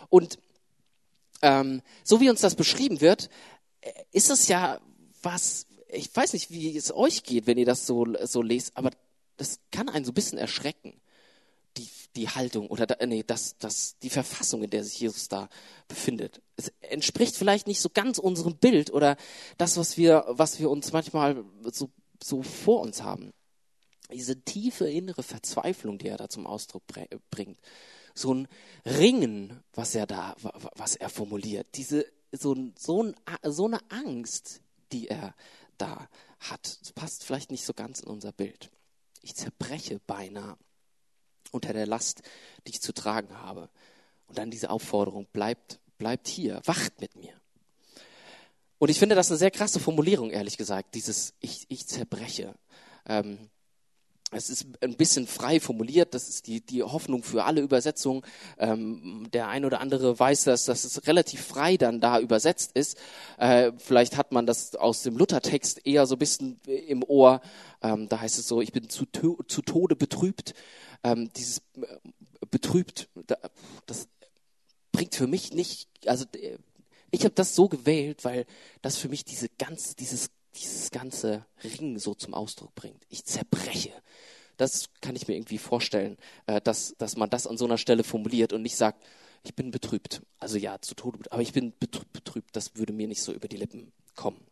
Und 0.10 0.38
ähm, 1.42 1.82
so 2.04 2.22
wie 2.22 2.30
uns 2.30 2.42
das 2.42 2.56
beschrieben 2.56 3.02
wird, 3.02 3.30
äh, 3.82 3.92
ist 4.12 4.30
es 4.30 4.48
ja 4.48 4.80
was, 5.22 5.66
ich 5.88 6.16
weiß 6.16 6.34
nicht, 6.34 6.52
wie 6.52 6.76
es 6.76 6.94
euch 6.94 7.24
geht, 7.24 7.48
wenn 7.48 7.58
ihr 7.58 7.66
das 7.66 7.86
so, 7.86 8.06
so 8.24 8.42
lest, 8.42 8.76
aber 8.76 8.92
das 9.38 9.60
kann 9.72 9.90
einen 9.90 10.06
so 10.06 10.12
ein 10.12 10.16
bisschen 10.16 10.38
erschrecken 10.38 10.94
die, 11.78 11.90
die 12.16 12.30
Haltung 12.30 12.68
oder 12.68 12.86
da, 12.86 13.06
nee, 13.06 13.24
das, 13.26 13.58
das, 13.58 13.98
die 14.00 14.10
Verfassung, 14.10 14.64
in 14.64 14.70
der 14.70 14.84
sich 14.84 15.00
Jesus 15.00 15.28
da 15.28 15.50
befindet. 15.88 16.42
Es 16.56 16.72
entspricht 16.82 17.36
vielleicht 17.36 17.68
nicht 17.68 17.82
so 17.82 17.90
ganz 17.90 18.18
unserem 18.18 18.56
Bild 18.58 18.92
oder 18.92 19.18
das, 19.58 19.78
was 19.78 19.98
wir, 19.98 20.26
was 20.28 20.60
wir 20.60 20.70
uns 20.70 20.92
manchmal 20.92 21.44
so, 21.72 21.90
so 22.22 22.44
vor 22.44 22.82
uns 22.82 23.02
haben. 23.02 23.34
Diese 24.12 24.40
tiefe 24.42 24.90
innere 24.90 25.24
Verzweiflung, 25.24 25.98
die 25.98 26.08
er 26.08 26.18
da 26.18 26.30
zum 26.30 26.46
Ausdruck 26.46 26.84
bringt. 27.32 27.60
So 28.14 28.34
ein 28.34 28.48
Ringen, 28.86 29.64
was 29.74 29.96
er 29.96 30.06
da, 30.06 30.36
was 30.76 30.96
er 30.96 31.10
formuliert. 31.10 31.68
Diese, 31.76 32.06
so, 32.32 32.56
so, 32.78 33.04
ein, 33.04 33.16
so 33.44 33.66
eine 33.66 33.80
Angst, 33.90 34.62
die 34.92 35.08
er 35.08 35.34
da 35.80 36.08
hat. 36.40 36.80
Das 36.82 36.92
passt 36.94 37.24
vielleicht 37.24 37.50
nicht 37.50 37.66
so 37.66 37.74
ganz 37.74 38.02
in 38.02 38.10
unser 38.10 38.32
Bild. 38.32 38.70
Ich 39.24 39.36
zerbreche 39.36 40.00
beinahe 40.06 40.58
unter 41.54 41.74
der 41.74 41.88
Last, 41.88 42.22
die 42.66 42.72
ich 42.72 42.82
zu 42.82 42.94
tragen 42.94 43.40
habe. 43.40 43.70
Und 44.28 44.38
dann 44.38 44.52
diese 44.52 44.70
Aufforderung, 44.70 45.28
bleibt, 45.32 45.80
bleibt 45.98 46.28
hier, 46.28 46.62
wacht 46.66 47.00
mit 47.02 47.16
mir. 47.16 47.34
Und 48.80 48.90
ich 48.90 49.00
finde 49.00 49.16
das 49.16 49.32
eine 49.32 49.38
sehr 49.38 49.52
krasse 49.52 49.80
Formulierung, 49.80 50.30
ehrlich 50.30 50.58
gesagt, 50.58 50.96
dieses 50.96 51.34
Ich, 51.40 51.66
ich 51.70 51.88
zerbreche. 51.88 52.56
Ähm, 53.06 53.50
es 54.36 54.50
ist 54.50 54.66
ein 54.82 54.96
bisschen 54.96 55.28
frei 55.28 55.60
formuliert, 55.60 56.14
das 56.14 56.28
ist 56.28 56.48
die, 56.48 56.62
die 56.62 56.84
Hoffnung 56.84 57.24
für 57.24 57.44
alle 57.44 57.62
Übersetzungen. 57.62 58.24
Ähm, 58.58 59.28
der 59.32 59.48
ein 59.48 59.66
oder 59.66 59.80
andere 59.80 60.18
weiß 60.20 60.46
das, 60.46 60.66
dass 60.66 60.84
es 60.84 61.08
relativ 61.08 61.46
frei 61.46 61.78
dann 61.78 62.02
da 62.02 62.20
übersetzt 62.20 62.72
ist. 62.74 62.98
Äh, 63.38 63.72
vielleicht 63.78 64.18
hat 64.18 64.32
man 64.32 64.46
das 64.46 64.76
aus 64.76 65.04
dem 65.04 65.18
Luthertext 65.18 65.86
eher 65.86 66.06
so 66.06 66.16
ein 66.16 66.20
bisschen 66.20 66.60
im 66.66 67.04
Ohr. 67.04 67.42
Ähm, 67.82 68.10
da 68.10 68.20
heißt 68.20 68.40
es 68.40 68.48
so, 68.48 68.62
ich 68.62 68.72
bin 68.72 68.90
zu, 68.90 69.06
zu 69.06 69.62
Tode 69.62 69.96
betrübt 69.96 70.54
ähm, 71.04 71.32
dieses 71.36 71.60
äh, 71.76 72.00
betrübt, 72.50 73.10
das 73.86 74.08
bringt 74.92 75.16
für 75.16 75.28
mich 75.28 75.54
nicht, 75.54 75.90
also 76.06 76.26
äh, 76.34 76.58
ich 77.12 77.26
habe 77.26 77.36
das 77.36 77.56
so 77.56 77.70
gewählt, 77.70 78.26
weil 78.26 78.46
das 78.82 78.98
für 78.98 79.10
mich 79.10 79.24
diese 79.24 79.50
ganze, 79.50 79.96
dieses, 79.96 80.32
dieses 80.56 80.92
ganze 80.92 81.46
Ring 81.64 82.00
so 82.00 82.16
zum 82.16 82.34
Ausdruck 82.34 82.74
bringt. 82.76 83.04
Ich 83.10 83.26
zerbreche. 83.26 83.92
Das 84.58 84.90
kann 85.02 85.16
ich 85.16 85.28
mir 85.28 85.36
irgendwie 85.36 85.58
vorstellen, 85.58 86.18
äh, 86.48 86.62
dass, 86.62 86.96
dass 86.98 87.18
man 87.18 87.30
das 87.30 87.48
an 87.48 87.58
so 87.58 87.66
einer 87.66 87.78
Stelle 87.78 88.04
formuliert 88.04 88.54
und 88.54 88.62
nicht 88.62 88.78
sagt, 88.78 89.04
ich 89.44 89.56
bin 89.56 89.72
betrübt. 89.72 90.22
Also 90.40 90.58
ja, 90.58 90.80
zu 90.82 90.96
Tode, 90.96 91.20
aber 91.32 91.42
ich 91.42 91.54
bin 91.54 91.74
betrübt. 91.78 92.56
Das 92.56 92.76
würde 92.76 92.94
mir 92.94 93.08
nicht 93.08 93.22
so 93.22 93.34
über 93.34 93.48
die 93.48 93.58
Lippen 93.58 93.92
kommen. 94.16 94.44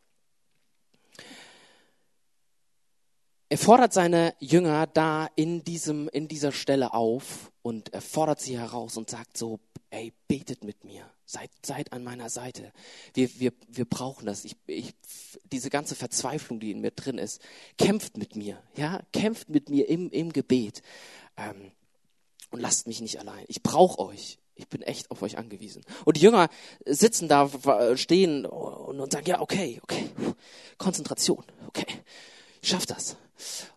Er 3.51 3.57
fordert 3.57 3.91
seine 3.91 4.33
Jünger 4.39 4.87
da 4.87 5.27
in 5.35 5.61
diesem, 5.65 6.07
in 6.07 6.29
dieser 6.29 6.53
Stelle 6.53 6.93
auf 6.93 7.51
und 7.61 7.93
er 7.93 7.99
fordert 7.99 8.39
sie 8.39 8.57
heraus 8.57 8.95
und 8.95 9.09
sagt 9.09 9.35
so, 9.35 9.59
ey, 9.89 10.13
betet 10.29 10.63
mit 10.63 10.85
mir, 10.85 11.03
seid, 11.25 11.49
seid 11.61 11.91
an 11.91 12.01
meiner 12.01 12.29
Seite. 12.29 12.71
Wir, 13.13 13.29
wir, 13.41 13.51
wir 13.67 13.83
brauchen 13.83 14.25
das. 14.25 14.45
Ich, 14.45 14.55
ich, 14.67 14.95
diese 15.51 15.69
ganze 15.69 15.95
Verzweiflung, 15.95 16.61
die 16.61 16.71
in 16.71 16.79
mir 16.79 16.91
drin 16.91 17.17
ist, 17.17 17.41
kämpft 17.77 18.15
mit 18.15 18.37
mir, 18.37 18.57
ja, 18.77 19.01
kämpft 19.11 19.49
mit 19.49 19.69
mir 19.69 19.89
im, 19.89 20.09
im 20.11 20.31
Gebet. 20.31 20.81
Ähm, 21.35 21.73
und 22.51 22.61
lasst 22.61 22.87
mich 22.87 23.01
nicht 23.01 23.19
allein. 23.19 23.43
Ich 23.49 23.61
brauche 23.61 23.99
euch. 23.99 24.39
Ich 24.55 24.69
bin 24.69 24.81
echt 24.81 25.11
auf 25.11 25.21
euch 25.23 25.37
angewiesen. 25.37 25.83
Und 26.05 26.15
die 26.15 26.21
Jünger 26.21 26.47
sitzen 26.85 27.27
da, 27.27 27.49
stehen 27.97 28.45
und, 28.45 29.11
sagen, 29.11 29.25
ja, 29.25 29.41
okay, 29.41 29.81
okay, 29.83 30.09
Konzentration, 30.77 31.43
okay, 31.67 31.87
ich 32.61 32.69
schaff 32.69 32.85
das. 32.85 33.17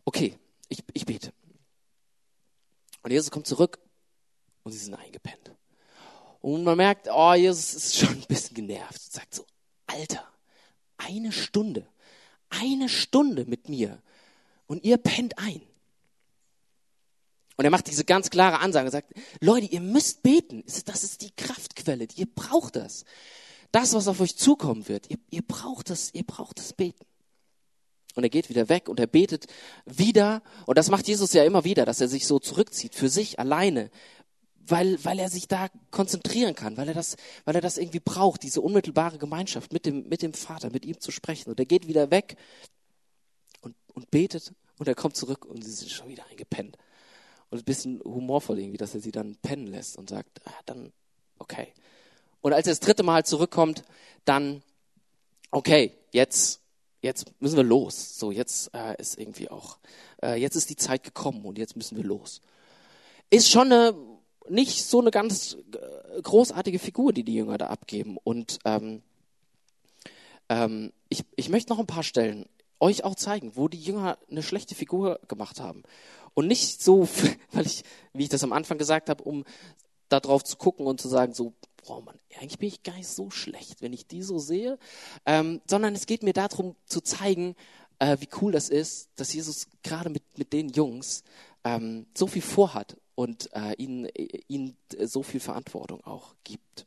Okay, 0.05 0.39
ich, 0.69 0.83
ich 0.93 1.07
bete. 1.07 1.33
Und 3.03 3.11
Jesus 3.11 3.31
kommt 3.31 3.47
zurück 3.47 3.79
und 4.63 4.73
sie 4.73 4.79
sind 4.79 4.95
eingepennt. 4.95 5.53
Und 6.41 6.65
man 6.65 6.77
merkt, 6.77 7.09
oh, 7.11 7.35
Jesus 7.35 7.75
ist 7.75 7.97
schon 7.99 8.11
ein 8.11 8.27
bisschen 8.29 8.55
genervt 8.55 9.01
und 9.05 9.13
sagt 9.13 9.35
so, 9.35 9.47
Alter, 9.87 10.27
eine 10.97 11.33
Stunde, 11.33 11.87
eine 12.49 12.89
Stunde 12.89 13.45
mit 13.47 13.69
mir 13.69 14.03
und 14.67 14.85
ihr 14.85 14.97
pennt 14.97 15.39
ein. 15.39 15.61
Und 17.57 17.65
er 17.65 17.71
macht 17.71 17.87
diese 17.87 18.05
ganz 18.05 18.31
klare 18.31 18.59
Ansage 18.59 18.87
und 18.87 18.93
sagt, 18.93 19.13
Leute, 19.41 19.67
ihr 19.67 19.81
müsst 19.81 20.23
beten. 20.23 20.65
Das 20.87 21.05
ist 21.05 21.23
die 21.23 21.31
Kraftquelle. 21.31 22.09
Ihr 22.17 22.27
braucht 22.27 22.77
das. 22.77 23.05
Das, 23.71 23.95
was 23.95 24.09
auf 24.09 24.21
euch 24.21 24.37
zukommen 24.37 24.89
wird. 24.89 25.09
Ihr, 25.11 25.19
ihr 25.31 25.43
braucht 25.43 25.91
das, 25.91 26.13
ihr 26.15 26.25
braucht 26.25 26.59
das 26.59 26.73
Beten. 26.73 27.05
Und 28.15 28.23
er 28.23 28.31
geht 28.31 28.49
wieder 28.49 28.69
weg 28.69 28.89
und 28.89 29.01
er 29.01 29.07
betet 29.07 29.47
wieder. 29.87 30.43
Und 30.67 30.79
das 30.79 30.91
macht 30.91 31.09
Jesus 31.09 31.33
ja 31.33 31.45
immer 31.45 31.65
wieder, 31.65 31.85
dass 31.85 32.01
er 32.01 32.09
sich 32.09 32.27
so 32.27 32.39
zurückzieht 32.39 32.95
für 32.95 33.09
sich 33.09 33.39
alleine, 33.39 33.91
weil, 34.67 35.05
weil 35.05 35.19
er 35.19 35.29
sich 35.29 35.49
da 35.49 35.69
konzentrieren 35.91 36.55
kann, 36.55 36.77
weil 36.77 36.89
er 36.89 36.95
das, 36.95 37.17
weil 37.45 37.57
er 37.57 37.61
das 37.61 37.77
irgendwie 37.77 38.01
braucht, 38.01 38.43
diese 38.43 38.61
unmittelbare 38.61 39.19
Gemeinschaft 39.19 39.73
mit 39.73 39.85
dem, 39.85 40.09
mit 40.09 40.23
dem 40.23 40.33
Vater, 40.33 40.71
mit 40.71 40.85
ihm 40.85 41.01
zu 41.01 41.11
sprechen. 41.11 41.51
Und 41.51 41.59
er 41.59 41.67
geht 41.67 41.89
wieder 41.89 42.11
weg 42.11 42.37
und, 43.61 43.75
und 43.93 44.11
betet 44.11 44.55
und 44.79 44.89
er 44.89 44.95
kommt 44.95 45.17
zurück 45.17 45.45
und 45.45 45.63
sie 45.65 45.73
sind 45.73 45.91
schon 45.91 46.09
wieder 46.09 46.25
eingepennt. 46.31 46.79
Und 47.51 47.59
ein 47.59 47.65
bisschen 47.65 48.01
humorvoll 48.05 48.59
irgendwie, 48.59 48.79
dass 48.79 48.95
er 48.95 49.01
sie 49.01 49.13
dann 49.13 49.37
pennen 49.37 49.67
lässt 49.67 49.97
und 49.97 50.11
sagt, 50.11 50.41
ah, 50.47 50.61
dann, 50.67 50.93
okay. 51.39 51.73
Und 52.41 52.53
als 52.53 52.67
er 52.67 52.73
das 52.73 52.81
dritte 52.81 53.03
Mal 53.03 53.25
zurückkommt, 53.25 53.85
dann, 54.25 54.63
okay, 55.51 55.93
jetzt 56.13 56.64
jetzt 57.05 57.31
müssen 57.41 57.57
wir 57.57 57.65
los. 57.65 58.19
So, 58.19 58.33
jetzt 58.33 58.75
äh, 58.75 59.01
ist 59.01 59.19
irgendwie 59.19 59.51
auch, 59.51 59.79
äh, 60.23 60.41
jetzt 60.41 60.57
ist 60.57 60.71
die 60.71 60.77
Zeit 60.77 61.05
gekommen 61.05 61.45
und 61.45 61.59
jetzt 61.59 61.77
müssen 61.77 61.97
wir 61.97 62.05
los. 62.05 62.41
Ist 63.31 63.51
schon 63.51 63.73
eine, 63.73 63.95
nicht 64.49 64.85
so 64.85 65.01
eine 65.01 65.11
ganz 65.11 65.57
äh, 65.73 66.23
großartige 66.23 66.79
Figur, 66.79 67.13
die 67.13 67.23
die 67.23 67.35
Jünger 67.35 67.59
da 67.59 67.67
abgeben. 67.67 68.17
Und 68.25 68.59
ähm, 68.65 69.03
ähm, 70.49 70.93
ich, 71.09 71.25
ich 71.37 71.49
möchte 71.51 71.73
noch 71.73 71.79
ein 71.79 71.87
paar 71.87 72.03
Stellen 72.03 72.47
euch 72.81 73.05
auch 73.05 73.15
zeigen, 73.15 73.53
wo 73.55 73.69
die 73.69 73.81
Jünger 73.81 74.19
eine 74.31 74.43
schlechte 74.43 74.75
Figur 74.75 75.21
gemacht 75.29 75.61
haben. 75.61 75.83
Und 76.33 76.47
nicht 76.47 76.83
so, 76.83 77.09
weil 77.53 77.67
ich, 77.67 77.85
wie 78.13 78.25
ich 78.25 78.29
das 78.31 78.45
am 78.45 78.53
Anfang 78.53 78.79
gesagt 78.79 79.11
habe, 79.11 79.23
um 79.25 79.45
darauf 80.09 80.43
zu 80.43 80.57
gucken 80.57 80.87
und 80.87 81.01
zu 81.01 81.09
sagen, 81.09 81.35
so, 81.35 81.53
boah, 81.87 82.03
Mann, 82.03 82.19
eigentlich 82.39 82.59
bin 82.59 82.69
ich 82.69 82.83
gar 82.83 82.97
nicht 82.97 83.09
so 83.09 83.31
schlecht, 83.31 83.83
wenn 83.83 83.93
ich 83.93 84.07
die 84.07 84.23
so 84.23 84.39
sehe, 84.39 84.79
ähm, 85.27 85.61
sondern 85.69 85.95
es 85.95 86.07
geht 86.07 86.23
mir 86.23 86.33
darum 86.33 86.77
zu 86.87 87.01
zeigen, 87.01 87.55
äh, 87.99 88.17
wie 88.21 88.29
cool 88.41 88.53
das 88.53 88.69
ist, 88.69 89.11
dass 89.17 89.33
Jesus 89.33 89.69
gerade 89.83 90.11
mit, 90.11 90.23
mit 90.39 90.53
den 90.53 90.69
Jungs 90.71 91.23
ähm, 91.65 92.07
so 92.17 92.27
viel 92.27 92.43
vorhat 92.43 92.97
und 93.15 93.51
äh, 93.55 93.75
ihnen, 93.75 94.09
ihnen 94.49 94.77
so 95.01 95.23
viel 95.23 95.41
Verantwortung 95.41 96.03
auch 96.05 96.35
gibt. 96.45 96.87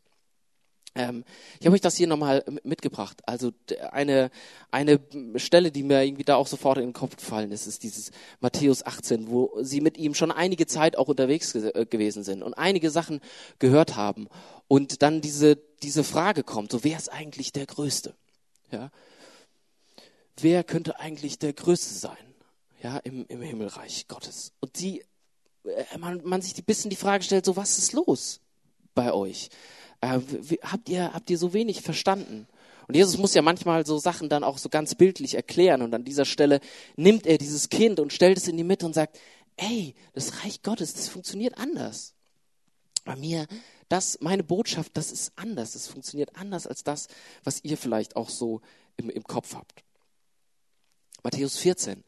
Ähm, 0.97 1.23
ich 1.59 1.65
habe 1.65 1.75
euch 1.75 1.81
das 1.81 1.95
hier 1.95 2.07
nochmal 2.07 2.43
mitgebracht. 2.63 3.21
Also 3.27 3.51
eine, 3.91 4.31
eine 4.71 4.99
Stelle, 5.35 5.71
die 5.71 5.83
mir 5.83 6.03
irgendwie 6.03 6.23
da 6.23 6.35
auch 6.35 6.47
sofort 6.47 6.79
in 6.79 6.85
den 6.85 6.93
Kopf 6.93 7.15
gefallen 7.17 7.51
ist, 7.51 7.67
ist 7.67 7.83
dieses 7.83 8.11
Matthäus 8.39 8.83
18, 8.85 9.29
wo 9.29 9.51
sie 9.61 9.79
mit 9.79 9.97
ihm 9.97 10.15
schon 10.15 10.31
einige 10.31 10.65
Zeit 10.65 10.97
auch 10.97 11.07
unterwegs 11.07 11.53
ge 11.53 11.85
gewesen 11.85 12.23
sind 12.23 12.41
und 12.41 12.55
einige 12.55 12.89
Sachen 12.89 13.21
gehört 13.59 13.95
haben. 13.95 14.27
Und 14.67 15.01
dann 15.03 15.21
diese, 15.21 15.57
diese 15.83 16.03
Frage 16.03 16.43
kommt, 16.43 16.71
so 16.71 16.83
wer 16.83 16.97
ist 16.97 17.11
eigentlich 17.11 17.51
der 17.51 17.67
Größte? 17.67 18.15
Ja? 18.71 18.89
Wer 20.39 20.63
könnte 20.63 20.99
eigentlich 20.99 21.37
der 21.37 21.53
Größte 21.53 21.93
sein? 21.93 22.17
Ja, 22.81 22.97
im, 22.97 23.25
im 23.27 23.41
Himmelreich 23.41 24.07
Gottes. 24.07 24.51
Und 24.59 24.79
die, 24.79 25.03
äh, 25.63 25.97
man, 25.97 26.21
man 26.23 26.41
sich 26.41 26.57
ein 26.57 26.63
bisschen 26.63 26.89
die 26.89 26.95
Frage 26.95 27.23
stellt, 27.23 27.45
so 27.45 27.55
was 27.55 27.77
ist 27.77 27.93
los 27.93 28.39
bei 28.93 29.13
euch? 29.13 29.49
Äh, 30.01 30.19
habt, 30.61 30.89
ihr, 30.89 31.13
habt 31.13 31.29
ihr 31.29 31.37
so 31.37 31.53
wenig 31.53 31.81
verstanden? 31.81 32.47
Und 32.87 32.95
Jesus 32.95 33.17
muss 33.17 33.33
ja 33.33 33.41
manchmal 33.41 33.85
so 33.85 33.97
Sachen 33.97 34.29
dann 34.29 34.43
auch 34.43 34.57
so 34.57 34.69
ganz 34.69 34.95
bildlich 34.95 35.35
erklären. 35.35 35.81
Und 35.81 35.93
an 35.93 36.05
dieser 36.05 36.25
Stelle 36.25 36.61
nimmt 36.95 37.27
er 37.27 37.37
dieses 37.37 37.69
Kind 37.69 37.99
und 37.99 38.13
stellt 38.13 38.37
es 38.37 38.47
in 38.47 38.57
die 38.57 38.63
Mitte 38.63 38.85
und 38.85 38.93
sagt, 38.93 39.19
ey, 39.57 39.93
das 40.13 40.43
Reich 40.43 40.61
Gottes, 40.61 40.93
das 40.93 41.09
funktioniert 41.09 41.57
anders. 41.57 42.13
Bei 43.03 43.15
mir, 43.15 43.47
das, 43.89 44.19
meine 44.21 44.43
Botschaft, 44.43 44.95
das 44.95 45.11
ist 45.11 45.33
anders. 45.35 45.73
Das 45.73 45.87
funktioniert 45.87 46.35
anders 46.35 46.67
als 46.67 46.83
das, 46.83 47.07
was 47.43 47.63
ihr 47.63 47.77
vielleicht 47.77 48.15
auch 48.15 48.29
so 48.29 48.61
im, 48.95 49.09
im 49.09 49.23
Kopf 49.23 49.55
habt. 49.55 49.83
Matthäus 51.23 51.57
14, 51.57 52.03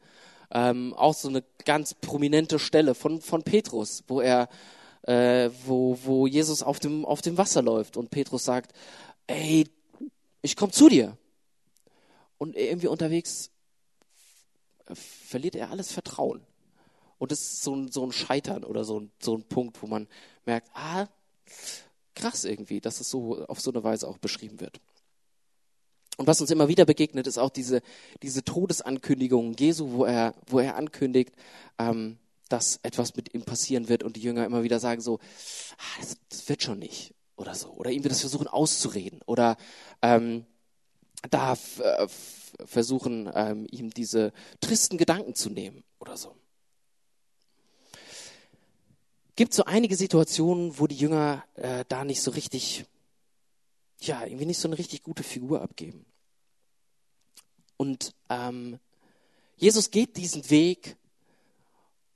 ähm, 0.52 0.94
auch 0.94 1.14
so 1.14 1.28
eine 1.28 1.44
ganz 1.64 1.94
prominente 1.94 2.58
Stelle 2.58 2.94
von, 2.94 3.20
von 3.20 3.42
Petrus, 3.42 4.02
wo 4.08 4.20
er 4.20 4.48
äh, 5.02 5.50
wo, 5.64 5.98
wo 6.04 6.26
Jesus 6.26 6.62
auf 6.62 6.78
dem, 6.78 7.04
auf 7.04 7.22
dem 7.22 7.38
Wasser 7.38 7.62
läuft 7.62 7.96
und 7.96 8.10
Petrus 8.10 8.44
sagt, 8.44 8.72
ey, 9.26 9.66
ich 10.42 10.56
komme 10.56 10.72
zu 10.72 10.88
dir. 10.88 11.16
Und 12.38 12.56
irgendwie 12.56 12.88
unterwegs 12.88 13.50
verliert 14.94 15.56
er 15.56 15.70
alles 15.70 15.92
Vertrauen. 15.92 16.40
Und 17.18 17.32
das 17.32 17.40
ist 17.40 17.62
so 17.62 17.76
ein, 17.76 17.92
so 17.92 18.04
ein 18.04 18.12
Scheitern 18.12 18.64
oder 18.64 18.84
so 18.84 19.00
ein, 19.00 19.12
so 19.20 19.36
ein 19.36 19.42
Punkt, 19.42 19.82
wo 19.82 19.86
man 19.86 20.08
merkt, 20.46 20.70
ah, 20.74 21.06
krass 22.14 22.44
irgendwie, 22.44 22.80
dass 22.80 23.00
es 23.00 23.10
so 23.10 23.44
auf 23.46 23.60
so 23.60 23.70
eine 23.70 23.84
Weise 23.84 24.08
auch 24.08 24.18
beschrieben 24.18 24.60
wird. 24.60 24.80
Und 26.16 26.26
was 26.26 26.40
uns 26.40 26.50
immer 26.50 26.68
wieder 26.68 26.84
begegnet, 26.84 27.26
ist 27.26 27.38
auch 27.38 27.50
diese, 27.50 27.82
diese 28.22 28.44
Todesankündigung 28.44 29.54
Jesu, 29.54 29.92
wo 29.92 30.04
er, 30.04 30.34
wo 30.46 30.58
er 30.58 30.76
ankündigt, 30.76 31.34
ähm, 31.78 32.18
dass 32.52 32.80
etwas 32.82 33.16
mit 33.16 33.32
ihm 33.34 33.42
passieren 33.42 33.88
wird 33.88 34.02
und 34.02 34.16
die 34.16 34.20
Jünger 34.20 34.44
immer 34.44 34.62
wieder 34.62 34.80
sagen 34.80 35.00
so, 35.00 35.18
ah, 35.78 36.00
das, 36.00 36.16
das, 36.28 36.48
wird 36.48 36.62
schon 36.62 36.78
nicht 36.78 37.14
oder 37.36 37.54
so. 37.54 37.70
Oder 37.70 37.90
ihm 37.90 38.02
das 38.02 38.20
versuchen 38.20 38.48
auszureden 38.48 39.20
oder 39.24 39.56
ähm, 40.02 40.44
da 41.30 41.54
äh, 41.54 42.08
versuchen, 42.66 43.30
ähm, 43.34 43.66
ihm 43.70 43.90
diese 43.90 44.32
tristen 44.60 44.98
Gedanken 44.98 45.34
zu 45.34 45.50
nehmen 45.50 45.84
oder 45.98 46.16
so. 46.16 46.34
Gibt 49.36 49.54
so 49.54 49.64
einige 49.64 49.96
Situationen, 49.96 50.78
wo 50.78 50.86
die 50.86 50.96
Jünger 50.96 51.44
äh, 51.54 51.84
da 51.88 52.04
nicht 52.04 52.20
so 52.20 52.30
richtig, 52.30 52.84
ja, 54.00 54.24
irgendwie 54.24 54.46
nicht 54.46 54.58
so 54.58 54.68
eine 54.68 54.76
richtig 54.76 55.02
gute 55.02 55.22
Figur 55.22 55.62
abgeben. 55.62 56.04
Und 57.76 58.14
ähm, 58.28 58.78
Jesus 59.56 59.90
geht 59.90 60.16
diesen 60.16 60.50
Weg 60.50 60.96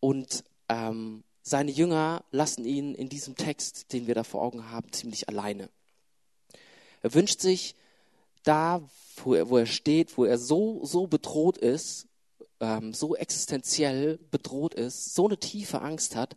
und 0.05 0.45
ähm, 0.69 1.25
seine 1.41 1.71
Jünger 1.71 2.25
lassen 2.31 2.67
ihn 2.67 2.95
in 2.95 3.09
diesem 3.09 3.37
Text, 3.37 3.91
den 3.95 4.07
wir 4.07 4.15
da 4.15 4.23
vor 4.23 4.43
Augen 4.43 4.71
haben, 4.71 4.93
ziemlich 4.93 5.31
alleine. 5.31 5.71
Er 7.01 7.15
wünscht 7.15 7.41
sich 7.41 7.75
da, 8.43 8.87
wo 9.17 9.33
er, 9.33 9.49
wo 9.49 9.57
er 9.57 9.65
steht, 9.65 10.19
wo 10.19 10.27
er 10.27 10.37
so, 10.37 10.85
so 10.85 11.07
bedroht 11.07 11.57
ist, 11.57 12.07
ähm, 12.61 12.93
so 12.93 13.17
existenziell 13.17 14.19
bedroht 14.31 14.75
ist, 14.75 15.15
so 15.15 15.25
eine 15.25 15.39
tiefe 15.39 15.81
Angst 15.81 16.17
hat, 16.17 16.37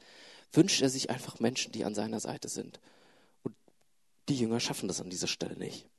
wünscht 0.54 0.82
er 0.82 0.90
sich 0.90 1.10
einfach 1.10 1.42
Menschen, 1.42 1.74
die 1.74 1.84
an 1.84 1.94
seiner 1.94 2.22
Seite 2.22 2.48
sind. 2.48 2.80
Und 3.44 3.54
die 4.30 4.38
Jünger 4.38 4.62
schaffen 4.62 4.88
das 4.88 5.02
an 5.02 5.10
dieser 5.10 5.28
Stelle 5.28 5.58
nicht. 5.58 5.90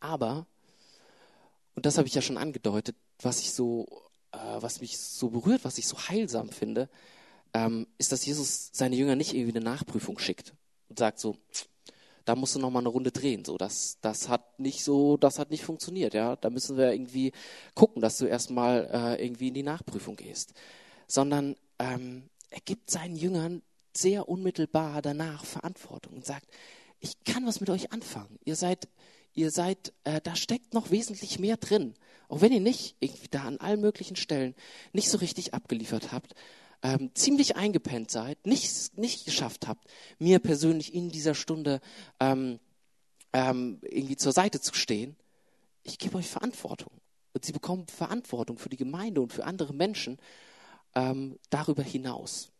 Aber, 0.00 0.46
und 1.74 1.84
das 1.84 1.98
habe 1.98 2.08
ich 2.08 2.14
ja 2.14 2.22
schon 2.22 2.38
angedeutet, 2.38 2.96
was 3.18 3.40
ich 3.40 3.52
so 3.52 3.86
äh, 4.32 4.38
was 4.60 4.80
mich 4.80 4.98
so 4.98 5.30
berührt, 5.30 5.64
was 5.64 5.78
ich 5.78 5.86
so 5.86 5.98
heilsam 5.98 6.50
finde, 6.50 6.88
ähm, 7.54 7.86
ist, 7.98 8.12
dass 8.12 8.24
Jesus 8.24 8.70
seine 8.72 8.96
Jünger 8.96 9.16
nicht 9.16 9.34
irgendwie 9.34 9.56
eine 9.56 9.64
Nachprüfung 9.64 10.18
schickt 10.18 10.54
und 10.88 10.98
sagt 10.98 11.18
so, 11.18 11.36
da 12.24 12.36
musst 12.36 12.54
du 12.54 12.60
noch 12.60 12.70
mal 12.70 12.78
eine 12.78 12.88
Runde 12.88 13.10
drehen. 13.10 13.44
So, 13.44 13.58
das, 13.58 13.98
das 14.00 14.28
hat 14.28 14.58
nicht 14.58 14.84
so, 14.84 15.16
das 15.16 15.38
hat 15.38 15.50
nicht 15.50 15.64
funktioniert. 15.64 16.14
Ja, 16.14 16.36
da 16.36 16.50
müssen 16.50 16.76
wir 16.76 16.92
irgendwie 16.92 17.32
gucken, 17.74 18.00
dass 18.00 18.18
du 18.18 18.26
erstmal 18.26 18.88
äh, 18.92 19.24
irgendwie 19.24 19.48
in 19.48 19.54
die 19.54 19.62
Nachprüfung 19.62 20.16
gehst. 20.16 20.54
Sondern 21.06 21.56
ähm, 21.78 22.28
er 22.50 22.60
gibt 22.60 22.90
seinen 22.90 23.16
Jüngern 23.16 23.62
sehr 23.94 24.28
unmittelbar 24.28 25.02
danach 25.02 25.44
Verantwortung 25.44 26.14
und 26.14 26.24
sagt, 26.24 26.46
ich 27.00 27.24
kann 27.24 27.46
was 27.46 27.60
mit 27.60 27.70
euch 27.70 27.92
anfangen. 27.92 28.38
Ihr 28.44 28.56
seid, 28.56 28.88
ihr 29.34 29.50
seid, 29.50 29.92
äh, 30.04 30.20
da 30.20 30.36
steckt 30.36 30.72
noch 30.72 30.90
wesentlich 30.90 31.38
mehr 31.38 31.56
drin. 31.56 31.94
Auch 32.32 32.40
wenn 32.40 32.50
ihr 32.50 32.60
nicht 32.60 32.96
da 33.30 33.42
an 33.42 33.58
allen 33.58 33.82
möglichen 33.82 34.16
Stellen 34.16 34.54
nicht 34.94 35.10
so 35.10 35.18
richtig 35.18 35.52
abgeliefert 35.52 36.12
habt, 36.12 36.34
ähm, 36.82 37.10
ziemlich 37.12 37.56
eingepennt 37.56 38.10
seid, 38.10 38.46
nicht, 38.46 38.96
nicht 38.96 39.26
geschafft 39.26 39.68
habt, 39.68 39.86
mir 40.18 40.38
persönlich 40.38 40.94
in 40.94 41.10
dieser 41.10 41.34
Stunde 41.34 41.82
ähm, 42.20 42.58
ähm, 43.34 43.80
irgendwie 43.82 44.16
zur 44.16 44.32
Seite 44.32 44.62
zu 44.62 44.72
stehen, 44.72 45.14
ich 45.82 45.98
gebe 45.98 46.16
euch 46.16 46.26
Verantwortung. 46.26 46.92
Und 47.34 47.44
sie 47.44 47.52
bekommen 47.52 47.86
Verantwortung 47.86 48.56
für 48.56 48.70
die 48.70 48.78
Gemeinde 48.78 49.20
und 49.20 49.34
für 49.34 49.44
andere 49.44 49.74
Menschen 49.74 50.16
ähm, 50.94 51.38
darüber 51.50 51.82
hinaus. 51.82 52.50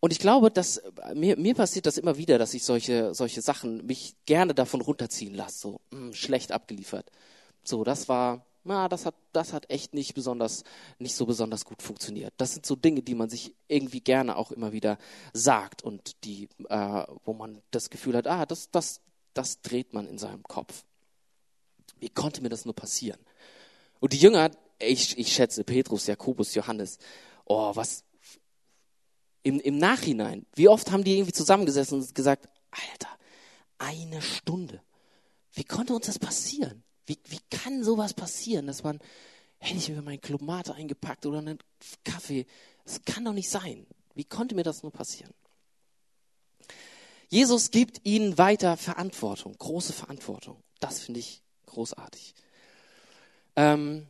Und 0.00 0.12
ich 0.12 0.18
glaube, 0.18 0.50
dass 0.50 0.78
äh, 0.78 1.14
mir, 1.14 1.36
mir 1.36 1.54
passiert 1.54 1.86
das 1.86 1.98
immer 1.98 2.16
wieder, 2.16 2.38
dass 2.38 2.54
ich 2.54 2.64
solche, 2.64 3.14
solche 3.14 3.42
Sachen 3.42 3.86
mich 3.86 4.16
gerne 4.24 4.54
davon 4.54 4.80
runterziehen 4.80 5.34
lasse. 5.34 5.58
So, 5.58 5.80
mh, 5.90 5.98
hm, 5.98 6.12
schlecht 6.14 6.52
abgeliefert. 6.52 7.10
So, 7.62 7.84
das 7.84 8.08
war, 8.08 8.46
na, 8.64 8.88
das 8.88 9.04
hat, 9.04 9.14
das 9.32 9.52
hat 9.52 9.70
echt 9.70 9.92
nicht 9.92 10.14
besonders, 10.14 10.64
nicht 10.98 11.14
so 11.14 11.26
besonders 11.26 11.66
gut 11.66 11.82
funktioniert. 11.82 12.32
Das 12.38 12.54
sind 12.54 12.64
so 12.64 12.76
Dinge, 12.76 13.02
die 13.02 13.14
man 13.14 13.28
sich 13.28 13.54
irgendwie 13.68 14.00
gerne 14.00 14.36
auch 14.36 14.52
immer 14.52 14.72
wieder 14.72 14.98
sagt 15.34 15.82
und 15.82 16.24
die, 16.24 16.48
äh, 16.70 17.04
wo 17.24 17.34
man 17.34 17.60
das 17.70 17.90
Gefühl 17.90 18.16
hat, 18.16 18.26
ah, 18.26 18.46
das, 18.46 18.70
das, 18.70 19.00
das 19.34 19.60
dreht 19.60 19.92
man 19.92 20.06
in 20.08 20.18
seinem 20.18 20.42
Kopf. 20.42 20.84
Wie 21.98 22.08
konnte 22.08 22.42
mir 22.42 22.48
das 22.48 22.64
nur 22.64 22.74
passieren? 22.74 23.20
Und 24.00 24.14
die 24.14 24.18
Jünger, 24.18 24.50
ich, 24.78 25.18
ich 25.18 25.32
schätze 25.34 25.62
Petrus, 25.62 26.06
Jakobus, 26.06 26.54
Johannes, 26.54 26.98
oh, 27.44 27.76
was, 27.76 28.04
im, 29.42 29.60
im 29.60 29.78
Nachhinein, 29.78 30.46
wie 30.54 30.68
oft 30.68 30.90
haben 30.90 31.04
die 31.04 31.14
irgendwie 31.14 31.32
zusammengesessen 31.32 32.00
und 32.00 32.14
gesagt, 32.14 32.48
Alter, 32.70 33.08
eine 33.78 34.20
Stunde. 34.22 34.82
Wie 35.52 35.64
konnte 35.64 35.94
uns 35.94 36.06
das 36.06 36.18
passieren? 36.18 36.82
Wie, 37.06 37.18
wie 37.26 37.40
kann 37.50 37.82
sowas 37.82 38.14
passieren, 38.14 38.66
dass 38.66 38.82
man, 38.82 39.00
hätte 39.58 39.78
ich 39.78 39.88
mir 39.88 40.02
meinen 40.02 40.20
Club 40.20 40.42
eingepackt 40.48 41.26
oder 41.26 41.38
einen 41.38 41.58
Kaffee? 42.04 42.46
Das 42.84 43.04
kann 43.04 43.24
doch 43.24 43.32
nicht 43.32 43.50
sein. 43.50 43.86
Wie 44.14 44.24
konnte 44.24 44.54
mir 44.54 44.62
das 44.62 44.82
nur 44.82 44.92
passieren? 44.92 45.32
Jesus 47.28 47.70
gibt 47.70 48.04
ihnen 48.04 48.38
weiter 48.38 48.76
Verantwortung, 48.76 49.56
große 49.56 49.92
Verantwortung. 49.92 50.62
Das 50.80 50.98
finde 51.00 51.20
ich 51.20 51.42
großartig. 51.66 52.34
Ähm, 53.56 54.06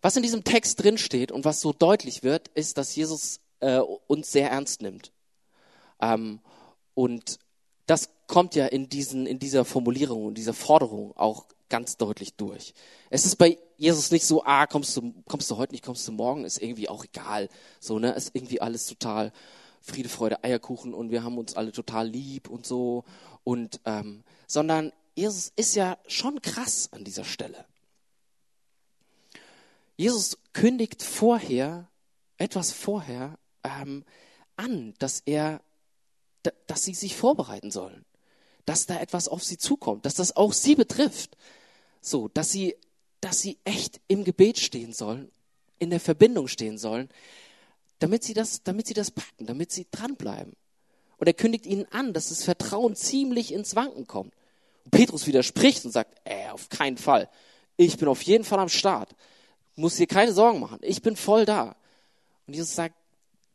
was 0.00 0.16
in 0.16 0.22
diesem 0.22 0.44
Text 0.44 0.82
drinsteht 0.82 1.32
und 1.32 1.44
was 1.44 1.60
so 1.60 1.72
deutlich 1.72 2.22
wird, 2.22 2.48
ist, 2.48 2.78
dass 2.78 2.94
Jesus 2.94 3.40
äh, 3.60 3.78
uns 3.78 4.32
sehr 4.32 4.50
ernst 4.50 4.82
nimmt. 4.82 5.12
Ähm, 6.00 6.40
und 6.94 7.38
das 7.86 8.10
kommt 8.26 8.54
ja 8.54 8.66
in, 8.66 8.88
diesen, 8.88 9.26
in 9.26 9.38
dieser 9.38 9.64
Formulierung, 9.64 10.28
in 10.28 10.34
dieser 10.34 10.54
Forderung 10.54 11.16
auch 11.16 11.46
ganz 11.68 11.96
deutlich 11.96 12.34
durch. 12.34 12.74
Es 13.10 13.24
ist 13.24 13.36
bei 13.36 13.58
Jesus 13.76 14.10
nicht 14.10 14.24
so, 14.24 14.44
ah, 14.44 14.66
kommst 14.66 14.96
du, 14.96 15.12
kommst 15.26 15.50
du 15.50 15.56
heute 15.56 15.72
nicht, 15.72 15.84
kommst 15.84 16.06
du 16.06 16.12
morgen, 16.12 16.44
ist 16.44 16.62
irgendwie 16.62 16.88
auch 16.88 17.04
egal. 17.04 17.48
So, 17.80 17.98
ne, 17.98 18.12
ist 18.12 18.30
irgendwie 18.34 18.60
alles 18.60 18.86
total 18.86 19.32
Friede, 19.80 20.08
Freude, 20.08 20.42
Eierkuchen 20.42 20.94
und 20.94 21.10
wir 21.10 21.22
haben 21.22 21.38
uns 21.38 21.54
alle 21.54 21.72
total 21.72 22.08
lieb 22.08 22.48
und 22.48 22.66
so. 22.66 23.04
Und, 23.44 23.80
ähm, 23.84 24.24
sondern 24.46 24.92
Jesus 25.14 25.52
ist 25.56 25.76
ja 25.76 25.98
schon 26.08 26.42
krass 26.42 26.88
an 26.92 27.04
dieser 27.04 27.24
Stelle. 27.24 27.64
Jesus 29.96 30.38
kündigt 30.52 31.02
vorher, 31.02 31.88
etwas 32.36 32.72
vorher, 32.72 33.38
ähm, 33.66 34.04
an, 34.56 34.94
dass 34.98 35.22
er, 35.26 35.60
dass 36.66 36.84
sie 36.84 36.94
sich 36.94 37.16
vorbereiten 37.16 37.70
sollen, 37.70 38.04
dass 38.64 38.86
da 38.86 39.00
etwas 39.00 39.28
auf 39.28 39.44
sie 39.44 39.58
zukommt, 39.58 40.06
dass 40.06 40.14
das 40.14 40.36
auch 40.36 40.52
sie 40.52 40.74
betrifft, 40.74 41.36
so, 42.00 42.28
dass 42.28 42.50
sie, 42.50 42.76
dass 43.20 43.40
sie 43.40 43.58
echt 43.64 44.00
im 44.08 44.24
Gebet 44.24 44.58
stehen 44.58 44.92
sollen, 44.92 45.30
in 45.78 45.90
der 45.90 46.00
Verbindung 46.00 46.48
stehen 46.48 46.78
sollen, 46.78 47.08
damit 47.98 48.24
sie 48.24 48.34
das, 48.34 48.62
damit 48.62 48.86
sie 48.86 48.94
das 48.94 49.10
packen, 49.10 49.46
damit 49.46 49.72
sie 49.72 49.86
dranbleiben. 49.90 50.54
Und 51.18 51.26
er 51.26 51.34
kündigt 51.34 51.66
ihnen 51.66 51.86
an, 51.90 52.12
dass 52.12 52.28
das 52.28 52.44
Vertrauen 52.44 52.94
ziemlich 52.94 53.52
ins 53.52 53.74
Wanken 53.74 54.06
kommt. 54.06 54.34
Und 54.84 54.90
Petrus 54.90 55.26
widerspricht 55.26 55.84
und 55.84 55.92
sagt, 55.92 56.14
äh, 56.24 56.48
auf 56.50 56.68
keinen 56.68 56.98
Fall. 56.98 57.28
Ich 57.76 57.96
bin 57.96 58.08
auf 58.08 58.22
jeden 58.22 58.44
Fall 58.44 58.58
am 58.58 58.68
Start. 58.68 59.14
Muss 59.76 59.96
dir 59.96 60.06
keine 60.06 60.32
Sorgen 60.32 60.60
machen. 60.60 60.78
Ich 60.82 61.02
bin 61.02 61.16
voll 61.16 61.44
da. 61.44 61.74
Und 62.46 62.54
Jesus 62.54 62.74
sagt, 62.74 62.94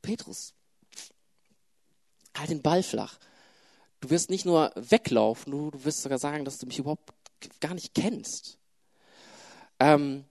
Petrus, 0.01 0.53
halt 2.37 2.49
den 2.49 2.61
Ball 2.61 2.83
flach. 2.83 3.19
Du 3.99 4.09
wirst 4.09 4.29
nicht 4.29 4.45
nur 4.45 4.71
weglaufen, 4.75 5.51
du, 5.51 5.71
du 5.71 5.83
wirst 5.85 6.01
sogar 6.01 6.17
sagen, 6.17 6.45
dass 6.45 6.57
du 6.57 6.65
mich 6.65 6.79
überhaupt 6.79 7.13
gar 7.59 7.73
nicht 7.73 7.93
kennst. 7.93 8.57
Ähm, 9.79 10.25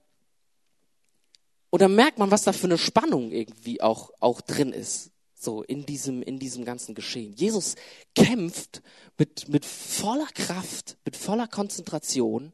und 1.69 1.81
dann 1.81 1.95
merkt 1.95 2.19
man, 2.19 2.31
was 2.31 2.43
da 2.43 2.51
für 2.51 2.67
eine 2.67 2.77
Spannung 2.77 3.31
irgendwie 3.31 3.81
auch, 3.81 4.11
auch 4.19 4.41
drin 4.41 4.73
ist, 4.73 5.11
so 5.33 5.63
in 5.63 5.85
diesem, 5.85 6.21
in 6.21 6.37
diesem 6.37 6.65
ganzen 6.65 6.95
Geschehen. 6.95 7.33
Jesus 7.33 7.75
kämpft 8.13 8.81
mit, 9.17 9.47
mit 9.47 9.65
voller 9.65 10.27
Kraft, 10.27 10.97
mit 11.05 11.15
voller 11.15 11.47
Konzentration 11.47 12.51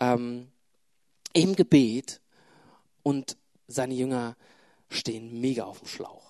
ähm, 0.00 0.48
im 1.32 1.56
Gebet 1.56 2.20
und 3.02 3.36
seine 3.66 3.94
Jünger 3.94 4.36
stehen 4.88 5.40
mega 5.40 5.64
auf 5.64 5.80
dem 5.80 5.88
Schlauch. 5.88 6.23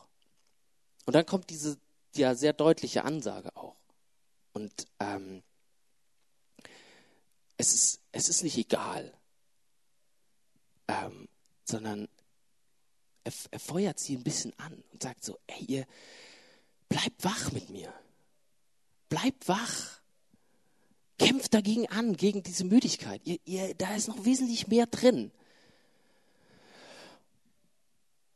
Und 1.07 1.15
dann 1.15 1.27
kommt 1.27 1.51
diese 1.51 1.79
ja 2.17 2.35
sehr 2.35 2.53
deutliche 2.53 3.05
Ansage 3.05 3.55
auch. 3.57 3.77
Und 4.53 4.87
ähm, 5.01 5.43
es, 7.57 7.75
ist, 7.75 8.01
es 8.13 8.29
ist 8.29 8.43
nicht 8.43 8.57
egal, 8.57 9.13
ähm, 10.89 11.29
sondern 11.65 12.09
er, 13.25 13.33
er 13.51 13.61
feuert 13.61 13.99
sie 13.99 14.17
ein 14.17 14.23
bisschen 14.23 14.53
an 14.59 14.83
und 14.93 15.03
sagt 15.03 15.25
so, 15.25 15.39
ey, 15.47 15.65
ihr 15.65 15.87
bleibt 16.89 17.25
wach 17.25 17.53
mit 17.53 17.71
mir. 17.71 17.93
Bleibt 19.09 19.49
wach. 19.49 20.01
Kämpft 21.19 21.55
dagegen 21.55 21.89
an, 21.89 22.17
gegen 22.17 22.43
diese 22.43 22.65
Müdigkeit. 22.65 23.21
Ihr, 23.25 23.39
ihr, 23.45 23.75
da 23.75 23.95
ist 23.95 24.09
noch 24.09 24.25
wesentlich 24.25 24.67
mehr 24.69 24.87
drin. 24.87 25.33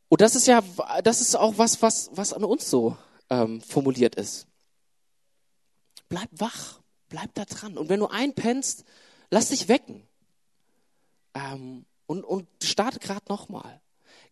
Und 0.09 0.21
das 0.21 0.35
ist 0.35 0.47
ja, 0.47 0.61
das 1.03 1.21
ist 1.21 1.35
auch 1.35 1.57
was, 1.57 1.81
was, 1.81 2.09
was 2.13 2.33
an 2.33 2.43
uns 2.43 2.69
so 2.69 2.97
ähm, 3.29 3.61
formuliert 3.61 4.15
ist. 4.15 4.47
Bleib 6.09 6.29
wach, 6.31 6.81
bleib 7.09 7.33
da 7.35 7.45
dran. 7.45 7.77
Und 7.77 7.89
wenn 7.89 7.99
du 7.99 8.07
einpennst, 8.07 8.83
lass 9.29 9.49
dich 9.49 9.67
wecken. 9.67 10.03
Ähm, 11.35 11.85
und, 12.07 12.23
und 12.23 12.47
starte 12.63 12.99
gerade 12.99 13.25
nochmal. 13.29 13.81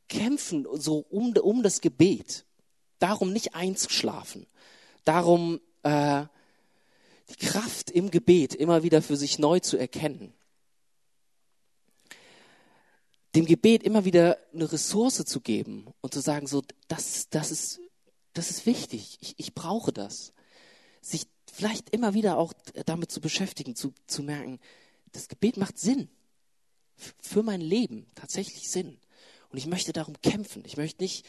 Kämpfen 0.09 0.65
so 0.73 1.05
um, 1.09 1.37
um 1.37 1.61
das 1.61 1.81
Gebet. 1.81 2.45
Darum 2.97 3.31
nicht 3.31 3.53
einzuschlafen. 3.53 4.47
Darum 5.05 5.61
äh, 5.83 6.23
die 7.29 7.45
Kraft 7.45 7.91
im 7.91 8.09
Gebet 8.09 8.55
immer 8.55 8.81
wieder 8.81 9.03
für 9.03 9.15
sich 9.15 9.37
neu 9.37 9.59
zu 9.59 9.77
erkennen 9.77 10.33
dem 13.38 13.45
Gebet 13.45 13.84
immer 13.84 14.04
wieder 14.04 14.39
eine 14.52 14.71
Ressource 14.71 15.23
zu 15.23 15.41
geben 15.41 15.93
und 16.02 16.12
zu 16.12 16.21
sagen, 16.21 16.47
so, 16.47 16.63
das, 16.88 17.30
das, 17.30 17.52
ist, 17.52 17.80
das 18.34 18.50
ist 18.50 18.65
wichtig, 18.65 19.19
ich, 19.21 19.36
ich 19.38 19.54
brauche 19.54 19.93
das. 19.93 20.34
Sich 21.02 21.28
vielleicht 21.54 21.91
immer 21.91 22.15
wieder 22.15 22.39
auch 22.39 22.52
damit 22.88 23.12
zu 23.12 23.21
beschäftigen, 23.21 23.76
zu, 23.76 23.93
zu 24.08 24.23
merken, 24.23 24.60
das 25.12 25.28
Gebet 25.28 25.58
macht 25.58 25.78
Sinn. 25.78 26.10
Für 27.21 27.43
mein 27.43 27.62
Leben 27.62 28.08
tatsächlich 28.15 28.71
Sinn. 28.71 28.97
Und 29.50 29.60
ich 29.60 29.67
möchte 29.67 29.93
darum 29.93 30.19
kämpfen. 30.23 30.63
Ich 30.65 30.78
möchte 30.78 31.04
nicht 31.04 31.23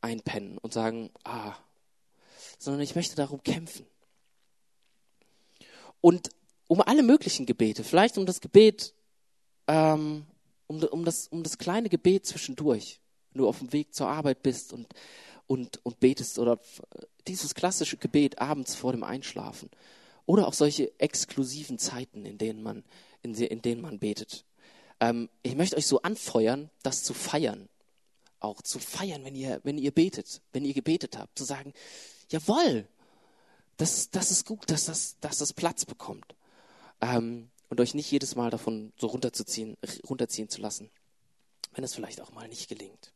einpennen 0.00 0.56
und 0.56 0.72
sagen, 0.72 1.10
ah, 1.24 1.54
sondern 2.58 2.80
ich 2.80 2.94
möchte 2.94 3.16
darum 3.16 3.42
kämpfen. 3.42 3.84
Und 6.00 6.30
um 6.68 6.80
alle 6.80 7.02
möglichen 7.02 7.44
Gebete, 7.44 7.84
vielleicht 7.84 8.16
um 8.16 8.24
das 8.24 8.40
Gebet 8.40 8.94
ähm, 9.66 10.26
um, 10.66 10.82
um, 10.82 11.04
das, 11.04 11.28
um 11.28 11.42
das 11.42 11.58
kleine 11.58 11.88
Gebet 11.88 12.26
zwischendurch, 12.26 13.00
wenn 13.32 13.42
du 13.42 13.48
auf 13.48 13.58
dem 13.58 13.72
Weg 13.72 13.94
zur 13.94 14.08
Arbeit 14.08 14.42
bist 14.42 14.72
und, 14.72 14.86
und, 15.46 15.84
und 15.84 16.00
betest 16.00 16.38
oder 16.38 16.58
dieses 17.26 17.54
klassische 17.54 17.96
Gebet 17.96 18.40
abends 18.40 18.74
vor 18.74 18.92
dem 18.92 19.04
Einschlafen 19.04 19.70
oder 20.26 20.46
auch 20.46 20.54
solche 20.54 20.98
exklusiven 20.98 21.78
Zeiten, 21.78 22.24
in 22.24 22.38
denen 22.38 22.62
man, 22.62 22.84
in, 23.22 23.34
in 23.34 23.62
denen 23.62 23.82
man 23.82 23.98
betet. 23.98 24.44
Ähm, 25.00 25.28
ich 25.42 25.54
möchte 25.54 25.76
euch 25.76 25.86
so 25.86 26.02
anfeuern, 26.02 26.70
das 26.82 27.02
zu 27.02 27.14
feiern, 27.14 27.68
auch 28.40 28.62
zu 28.62 28.78
feiern, 28.78 29.24
wenn 29.24 29.34
ihr, 29.34 29.60
wenn 29.64 29.78
ihr 29.78 29.92
betet, 29.92 30.40
wenn 30.52 30.64
ihr 30.64 30.74
gebetet 30.74 31.18
habt, 31.18 31.38
zu 31.38 31.44
sagen, 31.44 31.72
jawohl, 32.28 32.86
das, 33.76 34.10
das 34.10 34.30
ist 34.30 34.46
gut, 34.46 34.70
dass 34.70 34.86
das, 34.86 35.16
dass 35.20 35.38
das 35.38 35.52
Platz 35.52 35.84
bekommt. 35.84 36.34
Ähm, 37.00 37.50
und 37.72 37.80
euch 37.80 37.94
nicht 37.94 38.10
jedes 38.10 38.36
Mal 38.36 38.50
davon 38.50 38.92
so 38.98 39.06
runterzuziehen, 39.06 39.78
runterziehen 40.06 40.50
zu 40.50 40.60
lassen, 40.60 40.90
wenn 41.72 41.82
es 41.82 41.94
vielleicht 41.94 42.20
auch 42.20 42.30
mal 42.30 42.46
nicht 42.46 42.68
gelingt. 42.68 43.14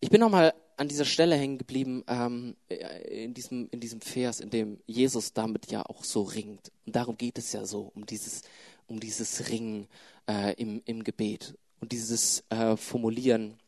Ich 0.00 0.10
bin 0.10 0.20
nochmal 0.20 0.52
an 0.76 0.88
dieser 0.88 1.04
Stelle 1.04 1.36
hängen 1.36 1.58
geblieben, 1.58 2.02
ähm, 2.08 2.56
in, 2.68 3.34
diesem, 3.34 3.68
in 3.70 3.78
diesem 3.78 4.00
Vers, 4.00 4.40
in 4.40 4.50
dem 4.50 4.80
Jesus 4.88 5.32
damit 5.32 5.70
ja 5.70 5.86
auch 5.86 6.02
so 6.02 6.24
ringt. 6.24 6.72
Und 6.86 6.96
darum 6.96 7.16
geht 7.16 7.38
es 7.38 7.52
ja 7.52 7.64
so, 7.64 7.92
um 7.94 8.04
dieses, 8.04 8.42
um 8.88 8.98
dieses 8.98 9.48
Ringen 9.48 9.86
äh, 10.28 10.52
im, 10.54 10.82
im 10.86 11.04
Gebet 11.04 11.56
und 11.78 11.92
dieses 11.92 12.42
äh, 12.50 12.76
Formulieren 12.76 13.60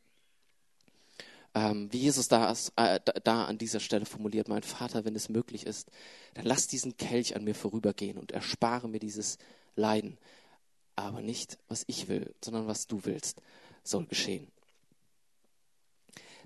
ähm, 1.55 1.93
wie 1.93 1.99
Jesus 1.99 2.29
da, 2.29 2.55
äh, 2.77 3.01
da 3.25 3.45
an 3.45 3.59
dieser 3.59 3.81
Stelle 3.81 4.07
formuliert, 4.07 4.49
mein 4.49 4.63
Vater, 4.63 5.05
wenn 5.05 5.15
es 5.15 5.29
möglich 5.29 5.67
ist, 5.67 5.89
dann 6.35 6.47
lass 6.47 6.67
diesen 6.67 6.97
Kelch 6.97 7.37
an 7.37 7.45
mir 7.45 7.55
vorübergehen 7.55 8.19
und 8.19 8.33
erspare 8.33 8.89
mir 8.89 9.01
dieses 9.01 9.39
Leiden. 9.77 10.19
Aber 10.97 11.21
nicht, 11.21 11.59
was 11.69 11.85
ich 11.87 12.09
will, 12.09 12.35
sondern 12.43 12.67
was 12.67 12.87
du 12.87 13.05
willst, 13.05 13.41
soll 13.83 14.07
geschehen. 14.07 14.47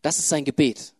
Das 0.02 0.18
ist 0.18 0.28
sein 0.28 0.44
Gebet. 0.44 0.92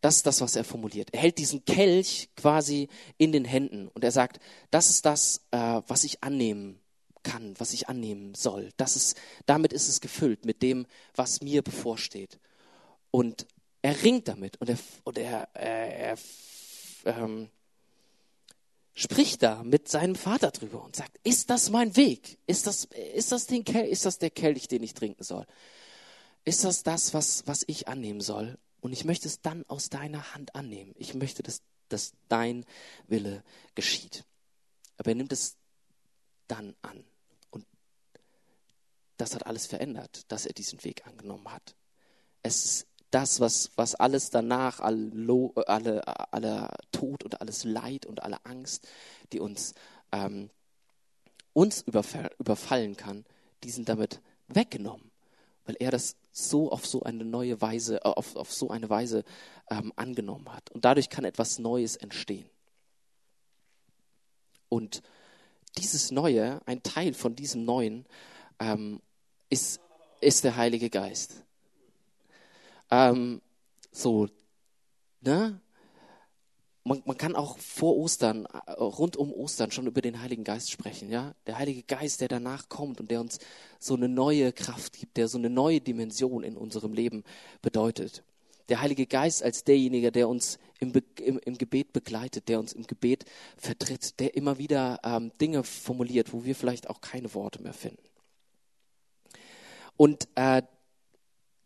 Das 0.00 0.16
ist 0.16 0.26
das, 0.26 0.40
was 0.40 0.56
er 0.56 0.64
formuliert. 0.64 1.12
Er 1.12 1.20
hält 1.20 1.38
diesen 1.38 1.64
Kelch 1.64 2.28
quasi 2.36 2.88
in 3.16 3.32
den 3.32 3.44
Händen 3.44 3.88
und 3.88 4.04
er 4.04 4.12
sagt, 4.12 4.38
das 4.70 4.90
ist 4.90 5.06
das, 5.06 5.42
äh, 5.50 5.80
was 5.86 6.04
ich 6.04 6.22
annehmen 6.22 6.78
kann, 7.22 7.54
was 7.58 7.72
ich 7.72 7.88
annehmen 7.88 8.34
soll. 8.34 8.70
Das 8.76 8.96
ist, 8.96 9.16
damit 9.46 9.72
ist 9.72 9.88
es 9.88 10.00
gefüllt 10.00 10.44
mit 10.44 10.62
dem, 10.62 10.86
was 11.14 11.40
mir 11.40 11.62
bevorsteht. 11.62 12.38
Und 13.16 13.46
er 13.80 14.02
ringt 14.02 14.28
damit 14.28 14.60
und 14.60 14.68
er, 14.68 14.78
und 15.04 15.16
er, 15.16 15.48
er, 15.54 16.18
er 17.02 17.16
ähm, 17.16 17.48
spricht 18.92 19.42
da 19.42 19.62
mit 19.62 19.88
seinem 19.88 20.16
Vater 20.16 20.50
drüber 20.50 20.84
und 20.84 20.94
sagt, 20.94 21.18
ist 21.24 21.48
das 21.48 21.70
mein 21.70 21.96
Weg? 21.96 22.36
Ist 22.46 22.66
das, 22.66 22.84
ist 23.14 23.32
das, 23.32 23.46
den 23.46 23.64
Kel 23.64 23.86
ist 23.86 24.04
das 24.04 24.18
der 24.18 24.28
Kelch, 24.28 24.68
den 24.68 24.82
ich 24.82 24.92
trinken 24.92 25.22
soll? 25.24 25.46
Ist 26.44 26.64
das 26.64 26.82
das, 26.82 27.14
was, 27.14 27.46
was 27.46 27.64
ich 27.66 27.88
annehmen 27.88 28.20
soll? 28.20 28.58
Und 28.82 28.92
ich 28.92 29.06
möchte 29.06 29.28
es 29.28 29.40
dann 29.40 29.64
aus 29.66 29.88
deiner 29.88 30.34
Hand 30.34 30.54
annehmen. 30.54 30.94
Ich 30.98 31.14
möchte, 31.14 31.42
dass, 31.42 31.62
dass 31.88 32.12
dein 32.28 32.66
Wille 33.06 33.42
geschieht. 33.74 34.24
Aber 34.98 35.12
er 35.12 35.14
nimmt 35.14 35.32
es 35.32 35.56
dann 36.48 36.76
an. 36.82 37.02
Und 37.48 37.64
das 39.16 39.34
hat 39.34 39.46
alles 39.46 39.64
verändert, 39.64 40.30
dass 40.30 40.44
er 40.44 40.52
diesen 40.52 40.84
Weg 40.84 41.06
angenommen 41.06 41.50
hat. 41.50 41.74
Es 42.42 42.62
ist 42.66 42.86
das, 43.10 43.40
was, 43.40 43.70
was 43.76 43.94
alles 43.94 44.30
danach, 44.30 44.80
alle, 44.80 45.52
alle, 45.66 46.32
alle 46.32 46.68
Tod 46.92 47.24
und 47.24 47.40
alles 47.40 47.64
Leid 47.64 48.06
und 48.06 48.22
alle 48.22 48.44
Angst, 48.44 48.86
die 49.32 49.40
uns, 49.40 49.74
ähm, 50.12 50.50
uns 51.52 51.82
überfallen 51.82 52.96
kann, 52.96 53.24
die 53.64 53.70
sind 53.70 53.88
damit 53.88 54.20
weggenommen, 54.48 55.10
weil 55.64 55.76
er 55.78 55.90
das 55.90 56.16
so 56.32 56.70
auf 56.70 56.86
so 56.86 57.02
eine 57.02 57.24
neue 57.24 57.60
Weise, 57.60 57.96
äh, 57.96 58.08
auf, 58.08 58.36
auf 58.36 58.52
so 58.52 58.70
eine 58.70 58.90
Weise 58.90 59.24
ähm, 59.70 59.92
angenommen 59.96 60.52
hat. 60.52 60.70
Und 60.70 60.84
dadurch 60.84 61.08
kann 61.08 61.24
etwas 61.24 61.58
Neues 61.58 61.96
entstehen. 61.96 62.48
Und 64.68 65.02
dieses 65.78 66.10
Neue, 66.10 66.60
ein 66.66 66.82
Teil 66.82 67.14
von 67.14 67.36
diesem 67.36 67.64
Neuen, 67.64 68.04
ähm, 68.58 69.00
ist, 69.48 69.80
ist 70.20 70.44
der 70.44 70.56
Heilige 70.56 70.90
Geist. 70.90 71.45
Ähm, 72.90 73.40
so, 73.92 74.28
ne? 75.20 75.60
Man, 76.84 77.02
man, 77.04 77.16
kann 77.16 77.34
auch 77.34 77.58
vor 77.58 77.96
Ostern, 77.96 78.46
äh, 78.46 78.72
rund 78.72 79.16
um 79.16 79.32
Ostern 79.32 79.72
schon 79.72 79.88
über 79.88 80.02
den 80.02 80.22
Heiligen 80.22 80.44
Geist 80.44 80.70
sprechen, 80.70 81.10
ja? 81.10 81.34
Der 81.46 81.58
Heilige 81.58 81.82
Geist, 81.82 82.20
der 82.20 82.28
danach 82.28 82.68
kommt 82.68 83.00
und 83.00 83.10
der 83.10 83.20
uns 83.20 83.40
so 83.80 83.94
eine 83.94 84.08
neue 84.08 84.52
Kraft 84.52 84.98
gibt, 84.98 85.16
der 85.16 85.26
so 85.26 85.38
eine 85.38 85.50
neue 85.50 85.80
Dimension 85.80 86.44
in 86.44 86.56
unserem 86.56 86.92
Leben 86.92 87.24
bedeutet. 87.60 88.22
Der 88.68 88.80
Heilige 88.80 89.06
Geist 89.06 89.42
als 89.42 89.64
derjenige, 89.64 90.12
der 90.12 90.28
uns 90.28 90.58
im, 90.78 90.92
im, 91.20 91.38
im 91.38 91.58
Gebet 91.58 91.92
begleitet, 91.92 92.48
der 92.48 92.58
uns 92.60 92.72
im 92.72 92.86
Gebet 92.86 93.24
vertritt, 93.56 94.20
der 94.20 94.36
immer 94.36 94.58
wieder 94.58 95.00
ähm, 95.04 95.32
Dinge 95.40 95.64
formuliert, 95.64 96.32
wo 96.32 96.44
wir 96.44 96.54
vielleicht 96.54 96.88
auch 96.88 97.00
keine 97.00 97.32
Worte 97.34 97.62
mehr 97.62 97.72
finden. 97.72 98.02
Und 99.96 100.28
äh, 100.34 100.62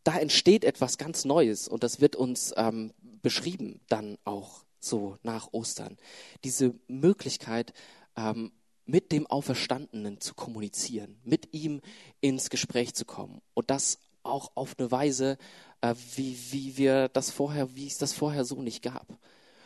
da 0.04 0.18
entsteht 0.18 0.64
etwas 0.64 0.98
ganz 0.98 1.24
Neues 1.24 1.68
und 1.68 1.82
das 1.82 2.00
wird 2.00 2.16
uns 2.16 2.52
ähm, 2.56 2.92
beschrieben 3.22 3.80
dann 3.88 4.16
auch 4.24 4.64
so 4.80 5.18
nach 5.22 5.52
Ostern. 5.52 5.98
Diese 6.44 6.74
Möglichkeit, 6.88 7.72
ähm, 8.16 8.52
mit 8.86 9.12
dem 9.12 9.26
Auferstandenen 9.26 10.20
zu 10.20 10.34
kommunizieren, 10.34 11.18
mit 11.22 11.54
ihm 11.54 11.80
ins 12.20 12.50
Gespräch 12.50 12.94
zu 12.94 13.04
kommen 13.04 13.40
und 13.54 13.70
das 13.70 13.98
auch 14.22 14.52
auf 14.54 14.74
eine 14.78 14.90
Weise, 14.90 15.38
äh, 15.80 15.94
wie, 16.16 16.36
wie 16.50 16.76
wir 16.76 17.08
das 17.08 17.30
vorher, 17.30 17.74
wie 17.76 17.86
es 17.86 17.98
das 17.98 18.12
vorher 18.12 18.44
so 18.44 18.60
nicht 18.62 18.82
gab. 18.82 19.06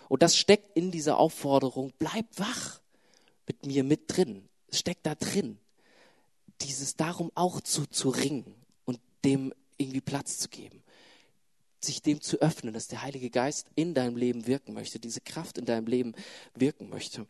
Und 0.08 0.22
das 0.22 0.36
steckt 0.36 0.76
in 0.76 0.90
dieser 0.90 1.16
Aufforderung, 1.18 1.92
bleib 1.98 2.26
wach 2.36 2.80
mit 3.46 3.66
mir 3.66 3.82
mit 3.82 4.14
drin. 4.14 4.48
Es 4.68 4.80
steckt 4.80 5.06
da 5.06 5.14
drin. 5.14 5.58
Dieses 6.60 6.96
darum 6.96 7.32
auch 7.34 7.60
zu, 7.60 7.86
zu 7.86 8.10
ringen 8.10 8.54
und 8.84 9.00
dem 9.24 9.52
irgendwie 9.76 10.00
Platz 10.00 10.38
zu 10.38 10.48
geben, 10.48 10.82
sich 11.80 12.02
dem 12.02 12.20
zu 12.20 12.40
öffnen, 12.40 12.74
dass 12.74 12.88
der 12.88 13.02
Heilige 13.02 13.30
Geist 13.30 13.68
in 13.74 13.94
deinem 13.94 14.16
Leben 14.16 14.46
wirken 14.46 14.74
möchte, 14.74 14.98
diese 14.98 15.20
Kraft 15.20 15.58
in 15.58 15.64
deinem 15.64 15.86
Leben 15.86 16.14
wirken 16.54 16.88
möchte 16.88 17.26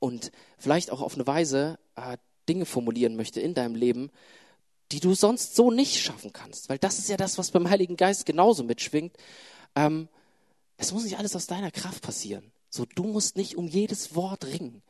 und 0.00 0.32
vielleicht 0.58 0.90
auch 0.90 1.00
auf 1.00 1.14
eine 1.14 1.26
Weise 1.26 1.78
äh, 1.96 2.18
Dinge 2.48 2.66
formulieren 2.66 3.16
möchte 3.16 3.40
in 3.40 3.54
deinem 3.54 3.74
Leben, 3.74 4.10
die 4.92 5.00
du 5.00 5.14
sonst 5.14 5.56
so 5.56 5.70
nicht 5.70 6.00
schaffen 6.00 6.32
kannst, 6.32 6.68
weil 6.68 6.78
das 6.78 6.98
ist 6.98 7.08
ja 7.08 7.16
das, 7.16 7.38
was 7.38 7.50
beim 7.50 7.70
Heiligen 7.70 7.96
Geist 7.96 8.26
genauso 8.26 8.64
mitschwingt. 8.64 9.16
Ähm, 9.74 10.08
es 10.76 10.92
muss 10.92 11.04
nicht 11.04 11.18
alles 11.18 11.34
aus 11.34 11.46
deiner 11.46 11.70
Kraft 11.70 12.02
passieren. 12.02 12.52
So, 12.68 12.84
du 12.84 13.04
musst 13.04 13.36
nicht 13.36 13.56
um 13.56 13.66
jedes 13.66 14.14
Wort 14.14 14.44
ringen 14.44 14.82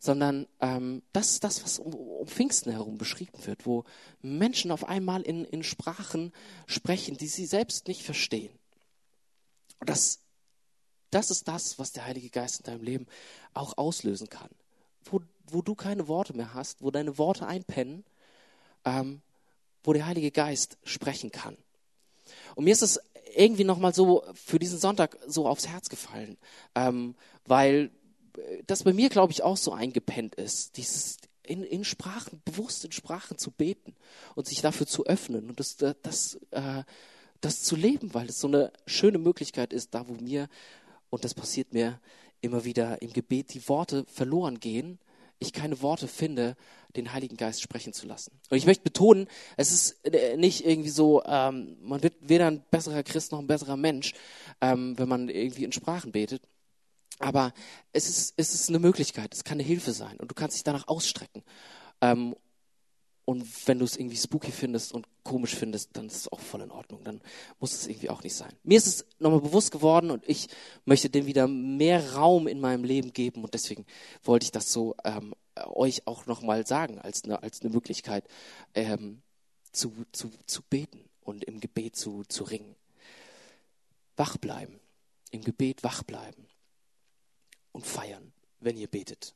sondern 0.00 0.48
ähm, 0.60 1.02
das 1.12 1.32
ist 1.32 1.44
das, 1.44 1.62
was 1.62 1.78
um, 1.78 1.92
um 1.92 2.26
Pfingsten 2.26 2.72
herum 2.72 2.96
beschrieben 2.96 3.46
wird, 3.46 3.66
wo 3.66 3.84
Menschen 4.22 4.72
auf 4.72 4.88
einmal 4.88 5.20
in, 5.22 5.44
in 5.44 5.62
Sprachen 5.62 6.32
sprechen, 6.66 7.18
die 7.18 7.28
sie 7.28 7.44
selbst 7.44 7.86
nicht 7.86 8.02
verstehen. 8.02 8.50
Und 9.78 9.90
das, 9.90 10.20
das 11.10 11.30
ist 11.30 11.46
das, 11.46 11.78
was 11.78 11.92
der 11.92 12.06
Heilige 12.06 12.30
Geist 12.30 12.60
in 12.60 12.64
deinem 12.64 12.82
Leben 12.82 13.06
auch 13.52 13.76
auslösen 13.76 14.30
kann. 14.30 14.48
Wo, 15.04 15.20
wo 15.46 15.60
du 15.60 15.74
keine 15.74 16.08
Worte 16.08 16.34
mehr 16.34 16.54
hast, 16.54 16.82
wo 16.82 16.90
deine 16.90 17.18
Worte 17.18 17.46
einpennen, 17.46 18.04
ähm, 18.86 19.20
wo 19.84 19.92
der 19.92 20.06
Heilige 20.06 20.30
Geist 20.30 20.78
sprechen 20.82 21.30
kann. 21.30 21.58
Und 22.54 22.64
mir 22.64 22.72
ist 22.72 22.82
es 22.82 23.00
irgendwie 23.34 23.64
nochmal 23.64 23.94
so 23.94 24.24
für 24.34 24.58
diesen 24.58 24.78
Sonntag 24.78 25.18
so 25.26 25.46
aufs 25.46 25.68
Herz 25.68 25.90
gefallen, 25.90 26.38
ähm, 26.74 27.14
weil 27.44 27.90
das 28.66 28.84
bei 28.84 28.92
mir, 28.92 29.08
glaube 29.08 29.32
ich, 29.32 29.42
auch 29.42 29.56
so 29.56 29.72
eingepennt 29.72 30.34
ist, 30.34 30.76
dieses 30.76 31.18
in, 31.42 31.64
in 31.64 31.84
Sprachen, 31.84 32.40
bewusst 32.44 32.84
in 32.84 32.92
Sprachen 32.92 33.36
zu 33.36 33.50
beten 33.50 33.94
und 34.36 34.46
sich 34.46 34.60
dafür 34.60 34.86
zu 34.86 35.06
öffnen 35.06 35.48
und 35.48 35.58
das, 35.58 35.76
das, 35.76 36.38
äh, 36.52 36.84
das 37.40 37.62
zu 37.62 37.76
leben, 37.76 38.14
weil 38.14 38.28
es 38.28 38.38
so 38.40 38.46
eine 38.46 38.72
schöne 38.86 39.18
Möglichkeit 39.18 39.72
ist, 39.72 39.94
da 39.94 40.06
wo 40.06 40.14
mir, 40.14 40.48
und 41.10 41.24
das 41.24 41.34
passiert 41.34 41.72
mir 41.72 42.00
immer 42.40 42.64
wieder 42.64 43.02
im 43.02 43.12
Gebet, 43.12 43.52
die 43.54 43.68
Worte 43.68 44.04
verloren 44.06 44.60
gehen, 44.60 44.98
ich 45.40 45.52
keine 45.52 45.80
Worte 45.82 46.06
finde, 46.06 46.54
den 46.96 47.12
Heiligen 47.12 47.36
Geist 47.36 47.62
sprechen 47.62 47.92
zu 47.92 48.06
lassen. 48.06 48.32
Und 48.50 48.56
ich 48.56 48.66
möchte 48.66 48.84
betonen, 48.84 49.26
es 49.56 49.72
ist 49.72 50.04
äh, 50.04 50.36
nicht 50.36 50.64
irgendwie 50.66 50.90
so, 50.90 51.22
ähm, 51.24 51.78
man 51.80 52.02
wird 52.02 52.14
weder 52.20 52.46
ein 52.46 52.62
besserer 52.70 53.02
Christ 53.02 53.32
noch 53.32 53.38
ein 53.38 53.46
besserer 53.46 53.76
Mensch, 53.76 54.12
ähm, 54.60 54.98
wenn 54.98 55.08
man 55.08 55.28
irgendwie 55.28 55.64
in 55.64 55.72
Sprachen 55.72 56.12
betet. 56.12 56.42
Aber 57.20 57.52
es 57.92 58.08
ist, 58.08 58.34
es 58.38 58.54
ist 58.54 58.70
eine 58.70 58.78
Möglichkeit, 58.78 59.34
es 59.34 59.44
kann 59.44 59.56
eine 59.56 59.62
Hilfe 59.62 59.92
sein 59.92 60.16
und 60.18 60.30
du 60.30 60.34
kannst 60.34 60.56
dich 60.56 60.64
danach 60.64 60.88
ausstrecken. 60.88 61.44
Ähm, 62.00 62.34
und 63.26 63.46
wenn 63.68 63.78
du 63.78 63.84
es 63.84 63.96
irgendwie 63.96 64.16
spooky 64.16 64.50
findest 64.50 64.92
und 64.92 65.06
komisch 65.22 65.54
findest, 65.54 65.90
dann 65.92 66.06
ist 66.06 66.16
es 66.16 66.32
auch 66.32 66.40
voll 66.40 66.62
in 66.62 66.70
Ordnung. 66.70 67.04
Dann 67.04 67.20
muss 67.60 67.74
es 67.74 67.86
irgendwie 67.86 68.08
auch 68.08 68.24
nicht 68.24 68.34
sein. 68.34 68.52
Mir 68.64 68.78
ist 68.78 68.86
es 68.86 69.06
nochmal 69.18 69.42
bewusst 69.42 69.70
geworden 69.70 70.10
und 70.10 70.26
ich 70.28 70.48
möchte 70.86 71.10
dem 71.10 71.26
wieder 71.26 71.46
mehr 71.46 72.14
Raum 72.14 72.48
in 72.48 72.58
meinem 72.58 72.84
Leben 72.84 73.12
geben 73.12 73.44
und 73.44 73.52
deswegen 73.52 73.84
wollte 74.24 74.44
ich 74.44 74.50
das 74.50 74.72
so 74.72 74.96
ähm, 75.04 75.34
euch 75.66 76.06
auch 76.06 76.24
nochmal 76.24 76.66
sagen 76.66 76.98
als 76.98 77.22
eine, 77.24 77.42
als 77.42 77.60
eine 77.60 77.70
Möglichkeit 77.70 78.24
ähm, 78.74 79.20
zu, 79.72 79.92
zu, 80.12 80.30
zu 80.46 80.62
beten 80.62 81.04
und 81.20 81.44
im 81.44 81.60
Gebet 81.60 81.96
zu, 81.96 82.24
zu 82.24 82.44
ringen. 82.44 82.74
Wach 84.16 84.38
bleiben. 84.38 84.80
Im 85.30 85.44
Gebet 85.44 85.84
wach 85.84 86.02
bleiben 86.02 86.49
und 87.72 87.86
feiern, 87.86 88.32
wenn 88.60 88.76
ihr 88.76 88.88
betet, 88.88 89.34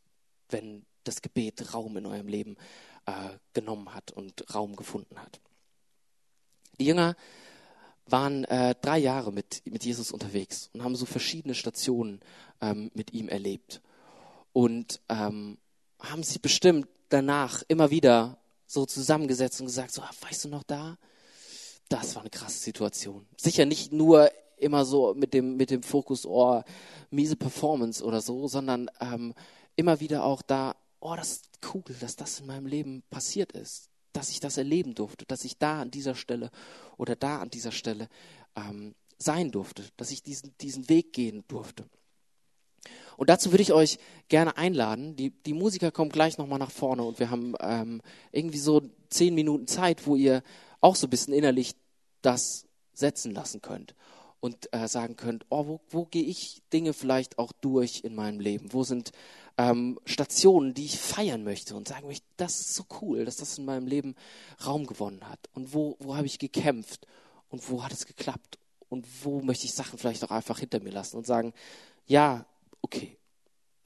wenn 0.51 0.85
das 1.05 1.23
Gebet 1.23 1.75
Raum 1.75 1.97
in 1.97 2.07
eurem 2.07 2.29
Leben 2.29 2.57
äh, 3.07 3.12
genommen 3.53 3.94
hat 3.94 4.11
und 4.12 4.55
Raum 4.55 4.77
gefunden 4.77 5.18
hat. 5.20 5.40
Die 6.79 6.87
Jünger 6.87 7.16
waren 8.07 8.44
äh, 8.44 8.75
drei 8.81 8.99
Jahre 8.99 9.33
mit, 9.33 9.62
mit 9.66 9.85
Jesus 9.85 10.11
unterwegs 10.12 10.70
und 10.73 10.83
haben 10.83 10.97
so 10.97 11.07
verschiedene 11.07 11.55
Stationen 11.55 12.20
ähm, 12.61 12.90
mit 12.94 13.12
ihm 13.12 13.29
erlebt. 13.29 13.81
Und 14.53 15.01
ähm, 15.09 15.59
haben 16.01 16.23
sich 16.23 16.40
bestimmt 16.40 16.87
danach 17.09 17.62
immer 17.68 17.90
wieder 17.90 18.38
so 18.66 18.87
zusammengesetzt 18.87 19.61
und 19.61 19.66
gesagt, 19.66 19.92
so, 19.92 20.03
ah, 20.03 20.11
weißt 20.20 20.44
du 20.44 20.49
noch 20.49 20.62
da? 20.64 20.99
Das 21.88 22.14
war 22.14 22.23
eine 22.23 22.31
krasse 22.31 22.59
Situation. 22.59 23.27
Sicher 23.37 23.66
nicht 23.66 23.92
nur 23.92 24.31
immer 24.56 24.84
so 24.84 25.14
mit 25.14 25.34
dem, 25.34 25.56
mit 25.56 25.70
dem 25.70 25.82
Fokus, 25.82 26.26
oh, 26.26 26.62
miese 27.10 27.36
Performance 27.36 28.04
oder 28.04 28.20
so, 28.20 28.48
sondern 28.48 28.90
ähm, 29.00 29.34
immer 29.76 30.00
wieder 30.00 30.24
auch 30.24 30.42
da, 30.42 30.76
oh, 31.00 31.14
das 31.16 31.32
ist 31.32 31.48
cool, 31.74 31.82
dass 32.00 32.16
das 32.16 32.40
in 32.40 32.46
meinem 32.46 32.66
Leben 32.66 33.02
passiert 33.10 33.52
ist 33.52 33.90
dass 34.14 34.30
ich 34.30 34.40
das 34.40 34.56
erleben 34.56 34.94
durfte, 34.94 35.26
dass 35.26 35.44
ich 35.44 35.58
da 35.58 35.82
an 35.82 35.90
dieser 35.90 36.14
Stelle 36.14 36.50
oder 36.96 37.16
da 37.16 37.40
an 37.40 37.50
dieser 37.50 37.72
Stelle 37.72 38.08
ähm, 38.56 38.94
sein 39.18 39.50
durfte, 39.50 39.84
dass 39.96 40.10
ich 40.10 40.22
diesen, 40.22 40.56
diesen 40.58 40.88
Weg 40.88 41.12
gehen 41.12 41.44
durfte. 41.48 41.84
Und 43.16 43.28
dazu 43.28 43.52
würde 43.52 43.62
ich 43.62 43.72
euch 43.72 43.98
gerne 44.28 44.56
einladen. 44.56 45.16
Die, 45.16 45.30
die 45.30 45.52
Musiker 45.52 45.90
kommen 45.90 46.10
gleich 46.10 46.38
nochmal 46.38 46.58
nach 46.58 46.70
vorne 46.70 47.02
und 47.02 47.18
wir 47.18 47.30
haben 47.30 47.54
ähm, 47.60 48.02
irgendwie 48.32 48.58
so 48.58 48.82
zehn 49.10 49.34
Minuten 49.34 49.66
Zeit, 49.66 50.06
wo 50.06 50.16
ihr 50.16 50.42
auch 50.80 50.96
so 50.96 51.06
ein 51.06 51.10
bisschen 51.10 51.34
innerlich 51.34 51.74
das 52.22 52.66
setzen 52.92 53.32
lassen 53.32 53.60
könnt 53.60 53.94
und 54.44 54.74
äh, 54.74 54.88
sagen 54.88 55.16
könnt, 55.16 55.46
oh, 55.48 55.66
wo, 55.66 55.80
wo 55.88 56.04
gehe 56.04 56.22
ich 56.22 56.61
Dinge 56.70 56.92
vielleicht 56.92 57.38
auch 57.38 57.50
durch 57.62 58.04
in 58.04 58.14
meinem 58.14 58.40
Leben? 58.40 58.74
Wo 58.74 58.85
sind 58.85 59.12
ähm, 59.57 59.98
Stationen, 60.04 60.74
die 60.74 60.85
ich 60.85 60.98
feiern 60.98 61.44
möchte 61.44 61.74
und 61.74 61.88
sagen 61.88 62.09
möchte, 62.09 62.26
das 62.37 62.61
ist 62.61 62.74
so 62.74 62.85
cool, 63.00 63.24
dass 63.24 63.38
das 63.38 63.57
in 63.57 63.64
meinem 63.64 63.87
Leben 63.87 64.14
Raum 64.66 64.87
gewonnen 64.87 65.26
hat. 65.30 65.38
Und 65.54 65.72
wo, 65.72 65.96
wo 65.98 66.14
habe 66.14 66.26
ich 66.26 66.38
gekämpft 66.38 67.07
und 67.48 67.70
wo 67.70 67.83
hat 67.83 67.92
es 67.92 68.04
geklappt? 68.04 68.59
Und 68.90 69.07
wo 69.22 69.40
möchte 69.40 69.64
ich 69.64 69.72
Sachen 69.72 69.98
vielleicht 69.98 70.22
auch 70.24 70.30
einfach 70.30 70.59
hinter 70.59 70.80
mir 70.80 70.92
lassen 70.92 71.16
und 71.16 71.26
sagen, 71.26 71.54
ja, 72.04 72.44
okay, 72.83 73.16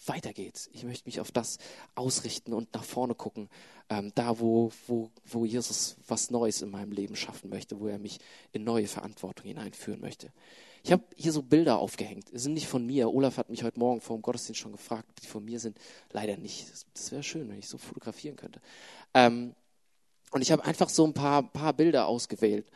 weiter 0.07 0.33
geht's. 0.33 0.69
Ich 0.73 0.85
möchte 0.85 1.07
mich 1.07 1.21
auf 1.21 1.33
das 1.33 1.59
ausrichten 1.95 2.53
und 2.53 2.73
nach 2.75 2.85
vorne 2.85 3.15
gucken, 3.15 3.49
ähm, 3.89 4.13
da 4.15 4.39
wo, 4.39 4.71
wo, 4.87 5.11
wo 5.25 5.45
Jesus 5.45 5.97
was 6.07 6.31
Neues 6.31 6.63
in 6.63 6.71
meinem 6.71 6.93
Leben 6.93 7.17
schaffen 7.17 7.51
möchte, 7.51 7.81
wo 7.81 7.89
er 7.89 7.99
mich 7.99 8.19
in 8.53 8.65
neue 8.65 8.87
Verantwortung 8.87 9.47
hineinführen 9.47 10.01
möchte. 10.01 10.33
Ich 10.85 10.93
habe 10.93 11.03
hier 11.17 11.33
so 11.33 11.43
Bilder 11.43 11.79
aufgehängt. 11.79 12.33
Die 12.33 12.39
sind 12.39 12.55
nicht 12.55 12.69
von 12.69 12.87
mir. 12.87 13.13
Olaf 13.13 13.37
hat 13.37 13.51
mich 13.51 13.65
heute 13.65 13.79
Morgen 13.79 14.01
vor 14.01 14.17
dem 14.17 14.23
Gottesdienst 14.23 14.61
schon 14.61 14.73
gefragt, 14.73 15.09
die 15.23 15.27
von 15.27 15.45
mir 15.45 15.59
sind. 15.59 15.77
Leider 16.13 16.37
nicht. 16.37 16.71
Das, 16.71 16.87
das 16.95 17.13
wäre 17.13 17.23
schön, 17.23 17.49
wenn 17.49 17.59
ich 17.59 17.69
so 17.69 17.79
fotografieren 17.79 18.37
könnte. 18.37 18.61
Ähm, 19.15 19.55
und 20.31 20.43
ich 20.43 20.53
habe 20.53 20.65
einfach 20.65 20.89
so 20.89 21.05
ein 21.05 21.15
paar, 21.15 21.43
paar 21.43 21.73
Bilder 21.73 22.07
ausgewählt. 22.07 22.71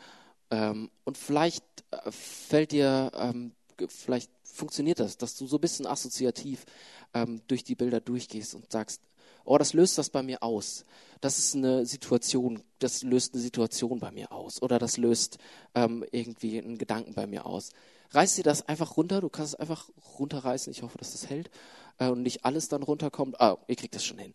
Ähm, 0.51 0.91
und 1.05 1.17
vielleicht 1.17 1.63
äh, 1.91 2.11
fällt 2.11 2.71
dir, 2.71 3.11
ähm, 3.15 3.53
vielleicht 3.87 4.31
funktioniert 4.43 4.99
das, 4.99 5.17
dass 5.17 5.35
du 5.35 5.47
so 5.47 5.57
ein 5.57 5.61
bisschen 5.61 5.85
assoziativ 5.87 6.65
ähm, 7.13 7.41
durch 7.47 7.63
die 7.63 7.75
Bilder 7.75 7.99
durchgehst 7.99 8.55
und 8.55 8.71
sagst, 8.71 9.01
oh, 9.45 9.57
das 9.57 9.73
löst 9.73 9.97
das 9.97 10.09
bei 10.09 10.23
mir 10.23 10.41
aus. 10.43 10.85
Das 11.21 11.39
ist 11.39 11.55
eine 11.55 11.85
Situation, 11.85 12.63
das 12.79 13.03
löst 13.03 13.33
eine 13.33 13.41
Situation 13.41 13.99
bei 13.99 14.11
mir 14.11 14.31
aus. 14.31 14.61
Oder 14.61 14.79
das 14.79 14.97
löst 14.97 15.37
ähm, 15.75 16.05
irgendwie 16.11 16.61
einen 16.61 16.77
Gedanken 16.77 17.13
bei 17.13 17.27
mir 17.27 17.45
aus. 17.45 17.71
Reiß 18.11 18.35
dir 18.35 18.43
das 18.43 18.67
einfach 18.67 18.97
runter, 18.97 19.21
du 19.21 19.29
kannst 19.29 19.53
es 19.53 19.59
einfach 19.59 19.89
runterreißen. 20.19 20.71
Ich 20.71 20.83
hoffe, 20.83 20.97
dass 20.97 21.13
das 21.13 21.29
hält 21.29 21.49
äh, 21.97 22.07
und 22.07 22.23
nicht 22.23 22.45
alles 22.45 22.69
dann 22.69 22.83
runterkommt. 22.83 23.39
Ah, 23.39 23.57
ihr 23.67 23.75
kriegt 23.75 23.95
das 23.95 24.05
schon 24.05 24.17
hin. 24.17 24.33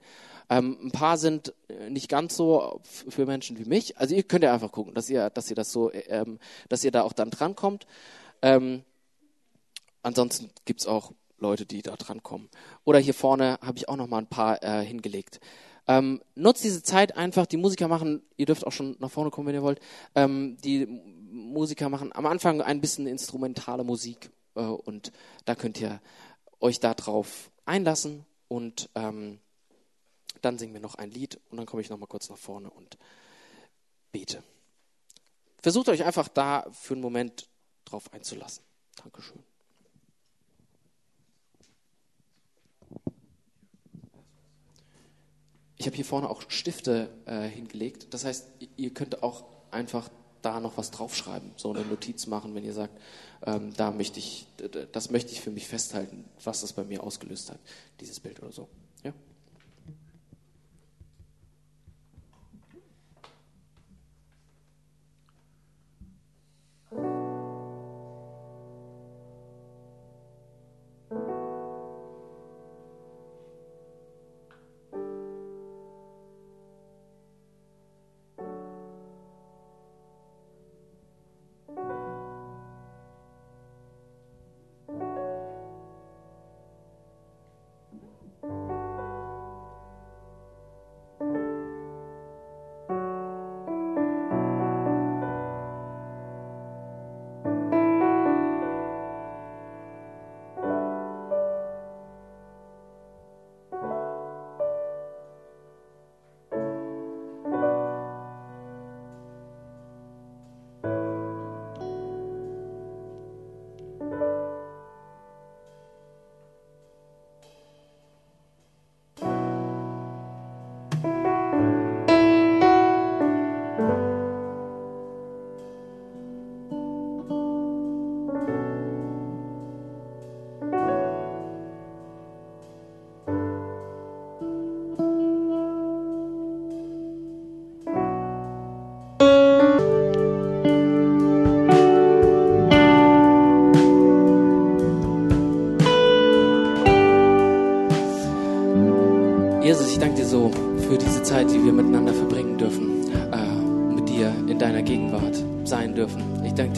Ähm, 0.50 0.78
ein 0.82 0.90
paar 0.90 1.18
sind 1.18 1.54
äh, 1.68 1.90
nicht 1.90 2.08
ganz 2.08 2.36
so 2.36 2.80
für 2.84 3.26
Menschen 3.26 3.58
wie 3.58 3.66
mich. 3.66 3.98
Also 3.98 4.14
ihr 4.14 4.22
könnt 4.22 4.44
ja 4.44 4.52
einfach 4.54 4.72
gucken, 4.72 4.94
dass 4.94 5.10
ihr, 5.10 5.30
dass 5.30 5.50
ihr 5.50 5.56
das 5.56 5.70
so, 5.72 5.92
ähm, 5.92 6.38
dass 6.68 6.84
ihr 6.84 6.90
da 6.90 7.02
auch 7.02 7.12
dann 7.12 7.30
drankommt. 7.30 7.86
Ähm, 8.40 8.82
ansonsten 10.02 10.50
gibt's 10.64 10.86
auch 10.86 11.12
Leute, 11.38 11.66
die 11.66 11.82
da 11.82 11.96
drankommen. 11.96 12.48
Oder 12.84 12.98
hier 12.98 13.14
vorne 13.14 13.58
habe 13.62 13.78
ich 13.78 13.88
auch 13.88 13.96
noch 13.96 14.08
mal 14.08 14.18
ein 14.18 14.26
paar 14.26 14.62
äh, 14.62 14.84
hingelegt. 14.84 15.40
Ähm, 15.86 16.20
nutzt 16.34 16.64
diese 16.64 16.82
Zeit 16.82 17.16
einfach, 17.16 17.46
die 17.46 17.56
Musiker 17.56 17.88
machen, 17.88 18.22
ihr 18.36 18.46
dürft 18.46 18.66
auch 18.66 18.72
schon 18.72 18.96
nach 18.98 19.10
vorne 19.10 19.30
kommen, 19.30 19.46
wenn 19.46 19.54
ihr 19.54 19.62
wollt, 19.62 19.80
ähm, 20.14 20.58
die 20.62 20.86
Musiker 20.86 21.88
machen 21.88 22.12
am 22.14 22.26
Anfang 22.26 22.60
ein 22.60 22.80
bisschen 22.80 23.06
instrumentale 23.06 23.84
Musik 23.84 24.30
äh, 24.54 24.60
und 24.60 25.12
da 25.46 25.54
könnt 25.54 25.80
ihr 25.80 26.00
euch 26.60 26.80
darauf 26.80 27.50
einlassen 27.64 28.26
und 28.48 28.90
ähm, 28.94 29.38
dann 30.42 30.58
singen 30.58 30.74
wir 30.74 30.80
noch 30.80 30.96
ein 30.96 31.10
Lied 31.10 31.40
und 31.50 31.56
dann 31.56 31.66
komme 31.66 31.80
ich 31.80 31.88
noch 31.88 31.98
mal 31.98 32.06
kurz 32.06 32.28
nach 32.28 32.38
vorne 32.38 32.70
und 32.70 32.98
bete. 34.12 34.42
Versucht 35.60 35.88
euch 35.88 36.04
einfach 36.04 36.28
da 36.28 36.66
für 36.70 36.94
einen 36.94 37.02
Moment 37.02 37.48
drauf 37.84 38.12
einzulassen. 38.12 38.62
Dankeschön. 39.02 39.47
Ich 45.78 45.86
habe 45.86 45.96
hier 45.96 46.04
vorne 46.04 46.28
auch 46.28 46.42
Stifte 46.48 47.08
äh, 47.24 47.42
hingelegt. 47.42 48.12
Das 48.12 48.24
heißt, 48.24 48.48
ihr 48.76 48.90
könnt 48.92 49.22
auch 49.22 49.44
einfach 49.70 50.08
da 50.42 50.60
noch 50.60 50.76
was 50.76 50.90
draufschreiben, 50.90 51.52
so 51.56 51.72
eine 51.72 51.84
Notiz 51.84 52.26
machen, 52.26 52.54
wenn 52.54 52.64
ihr 52.64 52.72
sagt, 52.72 52.98
ähm, 53.44 53.72
da 53.76 53.90
möchte 53.90 54.18
ich, 54.18 54.46
das 54.92 55.10
möchte 55.10 55.32
ich 55.32 55.40
für 55.40 55.50
mich 55.50 55.66
festhalten, 55.66 56.24
was 56.44 56.60
das 56.60 56.72
bei 56.72 56.84
mir 56.84 57.02
ausgelöst 57.02 57.50
hat, 57.50 57.58
dieses 58.00 58.20
Bild 58.20 58.40
oder 58.42 58.52
so. 58.52 58.68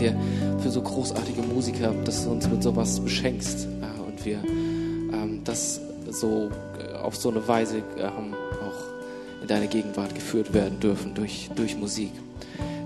Dir 0.00 0.16
für 0.60 0.70
so 0.70 0.82
großartige 0.82 1.42
Musiker, 1.42 1.94
dass 2.04 2.24
du 2.24 2.30
uns 2.30 2.48
mit 2.48 2.62
sowas 2.62 3.00
beschenkst 3.00 3.68
und 4.06 4.24
wir 4.24 4.38
ähm, 4.44 5.40
das 5.44 5.80
so 6.10 6.50
äh, 6.78 6.96
auf 6.96 7.16
so 7.16 7.30
eine 7.30 7.46
Weise 7.46 7.82
ähm, 7.98 8.34
auch 8.34 9.42
in 9.42 9.48
deine 9.48 9.68
Gegenwart 9.68 10.14
geführt 10.14 10.52
werden 10.52 10.80
dürfen 10.80 11.14
durch, 11.14 11.50
durch 11.54 11.76
Musik. 11.76 12.10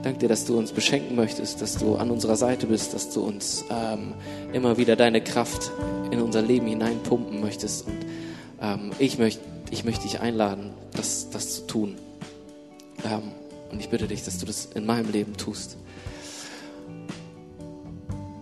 Danke 0.03 0.19
dir, 0.19 0.29
dass 0.29 0.45
du 0.45 0.59
uns 0.59 0.73
beschenken 0.73 1.17
möchtest, 1.17 1.63
dass 1.63 1.79
du 1.79 1.97
an 1.97 2.11
unserer 2.11 2.37
Seite 2.37 2.67
bist, 2.67 2.93
dass 2.93 3.09
du 3.11 3.23
uns 3.23 3.65
ähm, 3.71 4.13
immer 4.53 4.77
wieder 4.77 4.97
deine 4.97 5.23
Kraft 5.23 5.71
in 6.11 6.21
unser 6.21 6.43
Leben 6.43 6.67
hineinpumpen 6.67 7.41
möchtest. 7.41 7.87
Und 7.87 7.97
ähm, 8.61 8.91
ich 8.99 9.19
möchte 9.19 9.41
ich 9.71 9.85
möchte 9.85 10.03
dich 10.03 10.21
einladen, 10.21 10.71
das, 10.93 11.31
das 11.31 11.55
zu 11.55 11.67
tun. 11.67 11.95
Ähm, 13.05 13.33
Und 13.73 13.81
ich 13.81 13.89
bitte 13.89 14.07
dich, 14.07 14.23
dass 14.23 14.39
du 14.39 14.47
das 14.47 14.69
in 14.75 14.87
meinem 14.87 15.11
Leben 15.11 15.37
tust. 15.37 15.77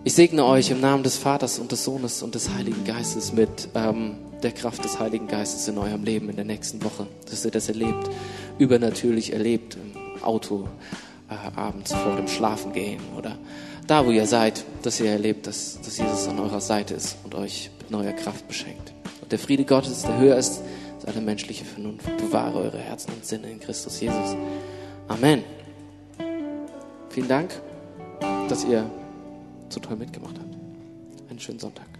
Ich 0.05 0.15
segne 0.15 0.43
euch 0.43 0.69
im 0.69 0.81
Namen 0.81 1.01
des 1.01 1.17
Vaters 1.17 1.59
und 1.59 1.71
des 1.71 1.85
Sohnes 1.85 2.23
und 2.23 2.35
des 2.35 2.49
Heiligen 2.49 2.83
Geistes 2.83 3.31
mit 3.31 3.69
ähm, 3.73 4.15
der 4.43 4.51
Kraft 4.51 4.83
des 4.83 4.99
Heiligen 4.99 5.29
Geistes 5.29 5.65
in 5.69 5.77
eurem 5.77 6.03
Leben 6.03 6.27
in 6.27 6.35
der 6.35 6.43
nächsten 6.43 6.83
Woche, 6.83 7.07
dass 7.29 7.45
ihr 7.45 7.51
das 7.51 7.69
erlebt, 7.69 8.09
übernatürlich 8.59 9.31
erlebt, 9.31 9.77
im 9.77 10.21
Auto, 10.21 10.67
äh, 11.29 11.57
abends 11.57 11.93
vor 11.93 12.17
dem 12.17 12.27
Schlafengehen 12.27 12.99
oder 13.17 13.37
da, 13.87 14.05
wo 14.05 14.11
ihr 14.11 14.25
seid, 14.25 14.65
dass 14.81 14.99
ihr 14.99 15.09
erlebt, 15.09 15.47
dass, 15.47 15.79
dass 15.79 15.97
Jesus 15.97 16.27
an 16.27 16.37
eurer 16.37 16.59
Seite 16.59 16.95
ist 16.95 17.15
und 17.23 17.33
euch 17.33 17.71
mit 17.79 17.89
neuer 17.89 18.11
Kraft 18.11 18.45
beschenkt. 18.49 18.91
Und 19.21 19.31
der 19.31 19.39
Friede 19.39 19.63
Gottes, 19.63 20.01
der 20.01 20.17
höher 20.17 20.35
ist 20.35 20.63
als 20.95 21.05
alle 21.05 21.21
menschliche 21.21 21.63
Vernunft, 21.63 22.05
bewahre 22.17 22.59
eure 22.59 22.77
Herzen 22.77 23.13
und 23.13 23.25
Sinne 23.25 23.49
in 23.49 23.61
Christus 23.61 24.01
Jesus. 24.01 24.35
Amen. 25.07 25.45
Vielen 27.09 27.29
Dank, 27.29 27.51
dass 28.49 28.65
ihr 28.65 28.85
so 29.69 29.79
toll 29.79 29.97
mitgemacht 29.97 30.37
habt. 30.39 31.29
Einen 31.29 31.39
schönen 31.39 31.59
Sonntag. 31.59 31.92